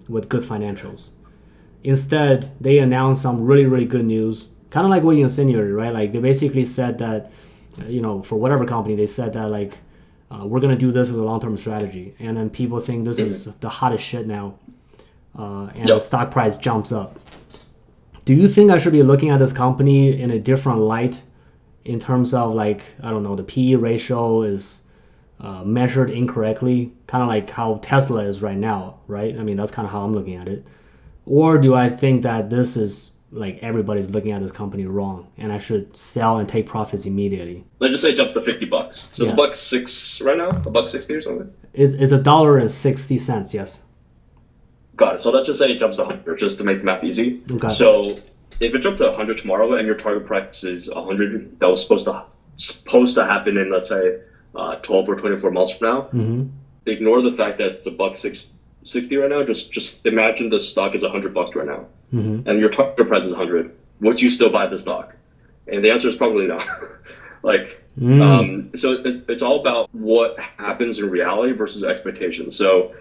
with 0.09 0.29
good 0.29 0.43
financials. 0.43 1.11
Instead, 1.83 2.51
they 2.61 2.79
announced 2.79 3.23
some 3.23 3.45
really, 3.45 3.67
really 3.67 3.85
good 3.85 4.05
news, 4.05 4.49
kind 4.71 4.87
of 4.87 4.91
like 4.91 5.03
what 5.03 5.17
you 5.17 5.23
insinuated, 5.23 5.73
right? 5.73 5.93
Like 5.93 6.13
they 6.13 6.19
basically 6.19 6.65
said 6.65 6.99
that, 6.99 7.31
you 7.87 8.01
know, 8.01 8.23
for 8.23 8.37
whatever 8.37 8.65
company, 8.65 8.95
they 8.95 9.07
said 9.07 9.33
that 9.35 9.51
like 9.51 9.79
uh, 10.31 10.47
we're 10.47 10.61
gonna 10.61 10.77
do 10.77 10.93
this 10.93 11.11
as 11.11 11.17
a 11.17 11.23
long-term 11.23 11.57
strategy, 11.57 12.15
and 12.19 12.37
then 12.37 12.51
people 12.51 12.81
think 12.81 13.05
this 13.05 13.19
is 13.19 13.47
the 13.61 13.69
hottest 13.69 14.05
shit 14.05 14.27
now, 14.27 14.55
uh, 15.39 15.67
and 15.75 15.89
the 15.89 16.01
stock 16.01 16.31
price 16.31 16.57
jumps 16.57 16.93
up. 16.93 17.19
Do 18.25 18.35
you 18.35 18.49
think 18.49 18.71
I 18.71 18.79
should 18.79 18.93
be 18.93 19.03
looking 19.03 19.31
at 19.31 19.39
this 19.39 19.53
company 19.53 20.19
in 20.19 20.31
a 20.31 20.39
different 20.39 20.81
light, 20.81 21.23
in 21.85 22.01
terms 22.01 22.33
of 22.33 22.55
like 22.55 22.83
I 23.03 23.11
don't 23.11 23.23
know, 23.23 23.37
the 23.37 23.45
PE 23.45 23.75
ratio 23.75 24.43
is 24.43 24.83
uh, 25.41 25.63
measured 25.65 26.11
incorrectly, 26.11 26.93
kind 27.07 27.23
of 27.23 27.29
like 27.29 27.51
how 27.51 27.81
Tesla 27.83 28.25
is 28.25 28.41
right 28.41 28.57
now, 28.57 29.01
right? 29.07 29.39
I 29.39 29.43
mean, 29.43 29.57
that's 29.57 29.73
kind 29.73 29.87
of 29.87 29.93
how 29.93 30.03
I'm 30.03 30.15
looking 30.15 30.37
at 30.37 30.49
it. 30.49 30.67
Or 31.27 31.59
do 31.59 31.75
I 31.75 31.91
think 31.91 32.23
that 32.23 32.51
this 32.51 32.77
is 32.77 33.13
like 33.35 33.63
everybody's 33.63 34.11
looking 34.11 34.31
at 34.33 34.41
this 34.41 34.53
company 34.53 34.87
wrong, 34.87 35.27
and 35.37 35.53
I 35.53 35.59
should 35.59 35.97
sell 35.97 36.39
and 36.39 36.49
take 36.49 36.67
profits 36.67 37.05
immediately? 37.05 37.65
Let's 37.81 37.93
just 37.93 38.05
say 38.05 38.11
it 38.11 38.17
jumps 38.17 38.35
to 38.35 38.41
fifty 38.43 38.65
bucks. 38.67 39.09
So 39.13 39.23
it's 39.25 39.33
Yeah. 39.33 39.35
a 39.35 39.37
buck 39.37 39.55
six 39.55 40.21
right 40.21 40.39
now, 40.39 40.49
a 40.49 40.71
buck 40.71 40.89
sixty 40.89 41.15
or 41.15 41.21
something. 41.23 41.53
It's, 41.73 41.93
it's 41.93 42.13
a 42.13 42.23
dollar 42.23 42.59
and 42.59 42.71
sixty 42.71 43.19
cents, 43.19 43.53
yes. 43.53 43.83
Got 44.97 45.17
it. 45.17 45.21
So 45.21 45.31
let's 45.33 45.47
just 45.47 45.59
say 45.59 45.73
it 45.73 45.79
jumps 45.81 45.97
to 45.97 46.05
100, 46.05 46.39
just 46.39 46.59
to 46.59 46.65
make 46.65 46.79
the 46.79 46.85
math 46.85 47.03
easy. 47.03 47.43
Okay. 47.51 47.69
So 47.71 48.17
if 48.61 48.75
it 48.77 48.79
jumped 48.79 48.99
to 48.99 49.07
100 49.07 49.39
tomorrow 49.39 49.75
and 49.75 49.85
your 49.87 49.97
target 49.97 50.25
price 50.27 50.63
is 50.63 50.89
100, 50.89 51.59
that 51.59 51.69
was 51.69 51.83
supposed 51.83 52.05
to 52.07 52.23
supposed 52.57 53.17
to 53.17 53.25
happen 53.25 53.57
in 53.59 53.73
let's 53.73 53.89
say 53.89 54.21
uh, 54.55 54.77
12 54.77 55.09
or 55.09 55.17
24 55.17 55.51
months 55.51 55.73
from 55.77 55.89
now. 55.89 56.01
Mm-hmm. 56.03 56.47
Ignore 56.87 57.23
the 57.23 57.33
fact 57.33 57.59
that 57.59 57.67
it's 57.69 57.87
a 57.89 57.91
buck 57.91 58.15
six, 58.15 58.47
60 58.85 59.17
right 59.17 59.31
now. 59.31 59.43
Just 59.43 59.73
just 59.73 60.07
imagine 60.07 60.51
the 60.51 60.61
stock 60.61 60.95
is 60.95 61.03
100 61.03 61.35
bucks 61.35 61.57
right 61.57 61.67
now, 61.67 61.87
Mm-hmm. 62.15 62.49
and 62.49 62.61
your 62.61 62.69
target 62.71 63.09
price 63.09 63.25
is 63.25 63.33
100. 63.33 63.75
Would 64.01 64.23
you 64.23 64.31
still 64.31 64.51
buy 64.51 64.67
the 64.67 64.79
stock? 64.79 65.15
And 65.67 65.85
the 65.85 65.91
answer 65.91 66.09
is 66.09 66.17
probably 66.17 66.47
not. 66.47 66.67
like 67.43 67.81
Mm. 68.01 68.21
um, 68.21 68.71
so 68.77 68.93
it, 68.93 69.25
it's 69.29 69.43
all 69.43 69.61
about 69.61 69.89
what 69.95 70.37
happens 70.41 70.99
in 70.99 71.09
reality 71.09 71.53
versus 71.53 71.85
expectations. 71.85 72.57
So, 72.57 72.93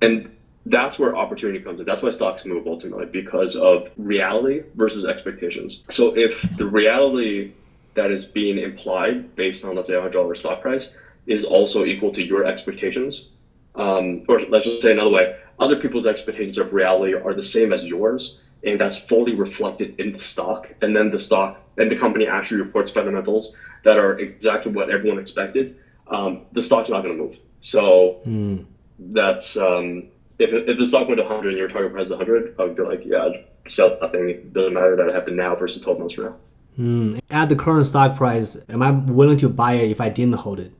and 0.00 0.34
that's 0.64 0.98
where 0.98 1.14
opportunity 1.14 1.60
comes 1.60 1.80
in. 1.80 1.86
That's 1.86 2.02
why 2.02 2.10
stocks 2.10 2.46
move 2.46 2.66
ultimately 2.66 3.06
because 3.06 3.56
of 3.56 3.90
reality 3.98 4.62
versus 4.74 5.04
expectations. 5.04 5.84
So 5.90 6.16
if 6.16 6.40
the 6.56 6.64
reality 6.66 7.52
that 7.94 8.10
is 8.10 8.24
being 8.24 8.56
implied 8.58 9.36
based 9.36 9.66
on 9.66 9.74
let's 9.76 9.88
say 9.88 9.96
a 9.96 10.00
hundred 10.00 10.14
dollar 10.14 10.34
stock 10.34 10.62
price 10.62 10.90
is 11.26 11.44
also 11.44 11.84
equal 11.84 12.12
to 12.12 12.22
your 12.22 12.44
expectations, 12.44 13.28
um, 13.74 14.24
or 14.28 14.40
let's 14.42 14.64
just 14.64 14.80
say 14.80 14.92
another 14.92 15.10
way, 15.10 15.36
other 15.58 15.76
people's 15.76 16.06
expectations 16.06 16.56
of 16.56 16.72
reality 16.72 17.12
are 17.12 17.34
the 17.34 17.42
same 17.42 17.70
as 17.70 17.86
yours, 17.86 18.40
and 18.64 18.80
that's 18.80 18.96
fully 18.98 19.34
reflected 19.34 19.98
in 19.98 20.12
the 20.12 20.20
stock, 20.20 20.72
and 20.82 20.94
then 20.96 21.10
the 21.10 21.18
stock 21.18 21.60
and 21.76 21.90
the 21.90 21.96
company 21.96 22.26
actually 22.26 22.60
reports 22.60 22.90
fundamentals 22.90 23.56
that 23.84 23.98
are 23.98 24.18
exactly 24.18 24.70
what 24.72 24.90
everyone 24.90 25.18
expected, 25.18 25.76
um, 26.08 26.42
the 26.52 26.62
stock's 26.62 26.90
not 26.90 27.02
going 27.02 27.16
to 27.16 27.22
move. 27.22 27.38
So 27.60 28.20
Mm. 28.26 28.64
that's 28.98 29.56
um, 29.56 30.04
if, 30.38 30.52
if 30.52 30.78
the 30.78 30.86
stock 30.86 31.08
went 31.08 31.18
to 31.18 31.24
100 31.24 31.50
and 31.50 31.58
your 31.58 31.68
target 31.68 31.92
price 31.92 32.06
is 32.06 32.10
100, 32.10 32.54
I 32.58 32.64
would 32.64 32.76
be 32.76 32.82
like, 32.82 33.02
yeah, 33.04 33.24
I'd 33.24 33.44
sell 33.68 33.96
nothing. 34.00 34.28
It 34.28 34.52
doesn't 34.52 34.74
matter 34.74 34.96
that 34.96 35.08
it 35.08 35.14
happened 35.14 35.36
now 35.36 35.54
versus 35.54 35.82
12 35.82 35.98
months 35.98 36.14
from 36.14 36.24
now. 36.24 36.36
Mm. 36.78 37.20
At 37.30 37.48
the 37.48 37.56
current 37.56 37.86
stock 37.86 38.16
price, 38.16 38.56
am 38.68 38.82
I 38.82 38.90
willing 38.90 39.38
to 39.38 39.48
buy 39.48 39.74
it 39.74 39.90
if 39.90 40.00
I 40.00 40.08
didn't 40.08 40.34
hold 40.34 40.58
it? 40.60 40.72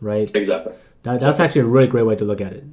Right. 0.00 0.30
Exactly. 0.34 0.72
That, 1.02 1.20
that's 1.20 1.40
actually 1.40 1.62
a 1.62 1.66
really 1.66 1.86
great 1.86 2.04
way 2.04 2.16
to 2.16 2.24
look 2.24 2.40
at 2.40 2.52
it. 2.52 2.64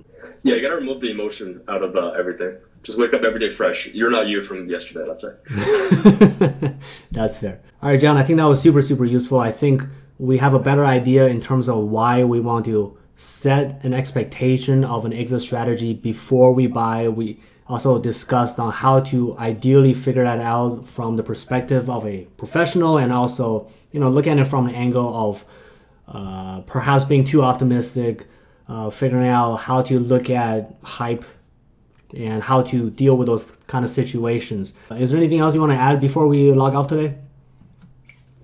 Yeah, 0.44 0.56
you 0.56 0.62
got 0.62 0.70
to 0.70 0.76
remove 0.76 1.00
the 1.02 1.10
emotion 1.10 1.62
out 1.70 1.84
of 1.84 1.96
uh, 1.96 2.12
everything. 2.12 2.58
Just 2.84 3.00
wake 3.00 3.14
up 3.14 3.24
every 3.24 3.40
day 3.40 3.52
fresh. 3.52 3.88
You're 3.88 4.10
not 4.10 4.28
you 4.28 4.42
from 4.42 4.70
yesterday, 4.70 5.06
let's 5.08 5.24
say. 5.24 6.74
That's 7.12 7.38
fair. 7.38 7.62
All 7.82 7.90
right, 7.90 8.00
John, 8.00 8.18
I 8.18 8.24
think 8.24 8.38
that 8.38 8.46
was 8.46 8.62
super, 8.62 8.82
super 8.82 9.06
useful. 9.06 9.40
I 9.40 9.54
think 9.54 9.84
we 10.20 10.38
have 10.40 10.54
a 10.54 10.60
better 10.60 10.86
idea 10.86 11.28
in 11.28 11.40
terms 11.40 11.70
of 11.70 11.86
why 11.86 12.26
we 12.26 12.42
want 12.42 12.66
to 12.66 12.98
set 13.16 13.84
an 13.86 13.94
expectation 13.94 14.84
of 14.84 15.06
an 15.06 15.14
exit 15.14 15.42
strategy 15.42 15.94
before 15.94 16.52
we 16.54 16.68
buy. 16.68 17.08
We 17.08 17.40
also 17.68 18.00
discussed 18.00 18.60
on 18.60 18.74
how 18.74 19.00
to 19.00 19.38
ideally 19.38 19.94
figure 19.94 20.24
that 20.26 20.40
out 20.40 20.86
from 20.86 21.16
the 21.16 21.24
perspective 21.24 21.90
of 21.90 22.06
a 22.06 22.26
professional 22.38 22.98
and 22.98 23.14
also, 23.14 23.72
you 23.92 24.00
know, 24.00 24.10
look 24.10 24.28
at 24.28 24.38
it 24.38 24.46
from 24.46 24.68
an 24.68 24.76
angle 24.76 25.16
of 25.16 25.46
uh, 26.08 26.62
perhaps 26.62 27.06
being 27.06 27.24
too 27.24 27.42
optimistic, 27.42 28.28
uh, 28.74 28.90
figuring 28.90 29.28
out 29.28 29.58
how 29.58 29.82
to 29.84 30.00
look 30.00 30.30
at 30.30 30.74
hype 30.82 31.24
and 32.16 32.42
how 32.42 32.62
to 32.64 32.90
deal 32.90 33.18
with 33.18 33.28
those 33.28 33.52
kind 33.68 33.86
of 33.86 33.92
situations. 33.92 34.74
Is 34.92 35.12
there 35.12 35.20
anything 35.20 35.40
else 35.40 35.54
you 35.54 35.60
want 35.60 35.74
to 35.74 35.78
add 35.78 36.00
before 36.02 36.28
we 36.28 36.52
log 36.52 36.74
off 36.74 36.88
today? 36.88 37.16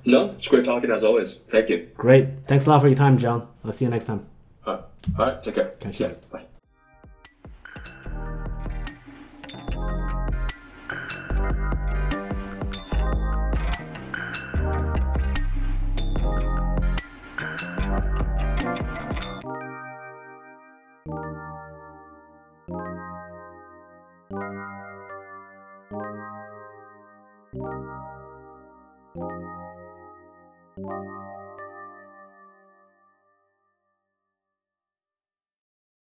No, 0.06 0.32
it's 0.32 0.48
great 0.48 0.66
talking 0.66 0.92
as 0.92 1.04
always. 1.04 1.36
Thank 1.48 1.70
you. 1.70 1.90
Great. 1.98 2.28
Thanks 2.48 2.68
a 2.68 2.70
lot 2.70 2.82
for 2.82 2.88
your 2.88 2.98
time, 2.98 3.18
John. 3.18 3.48
I'll 3.66 3.72
see 3.72 3.86
you 3.86 3.92
next 3.92 4.06
time. 4.06 4.26
All 4.66 4.74
right, 4.76 4.84
All 5.18 5.26
right 5.26 5.44
take 5.44 5.56
care. 5.56 5.72
Catch 5.80 6.00
you. 6.00 6.16
Bye. 6.32 6.49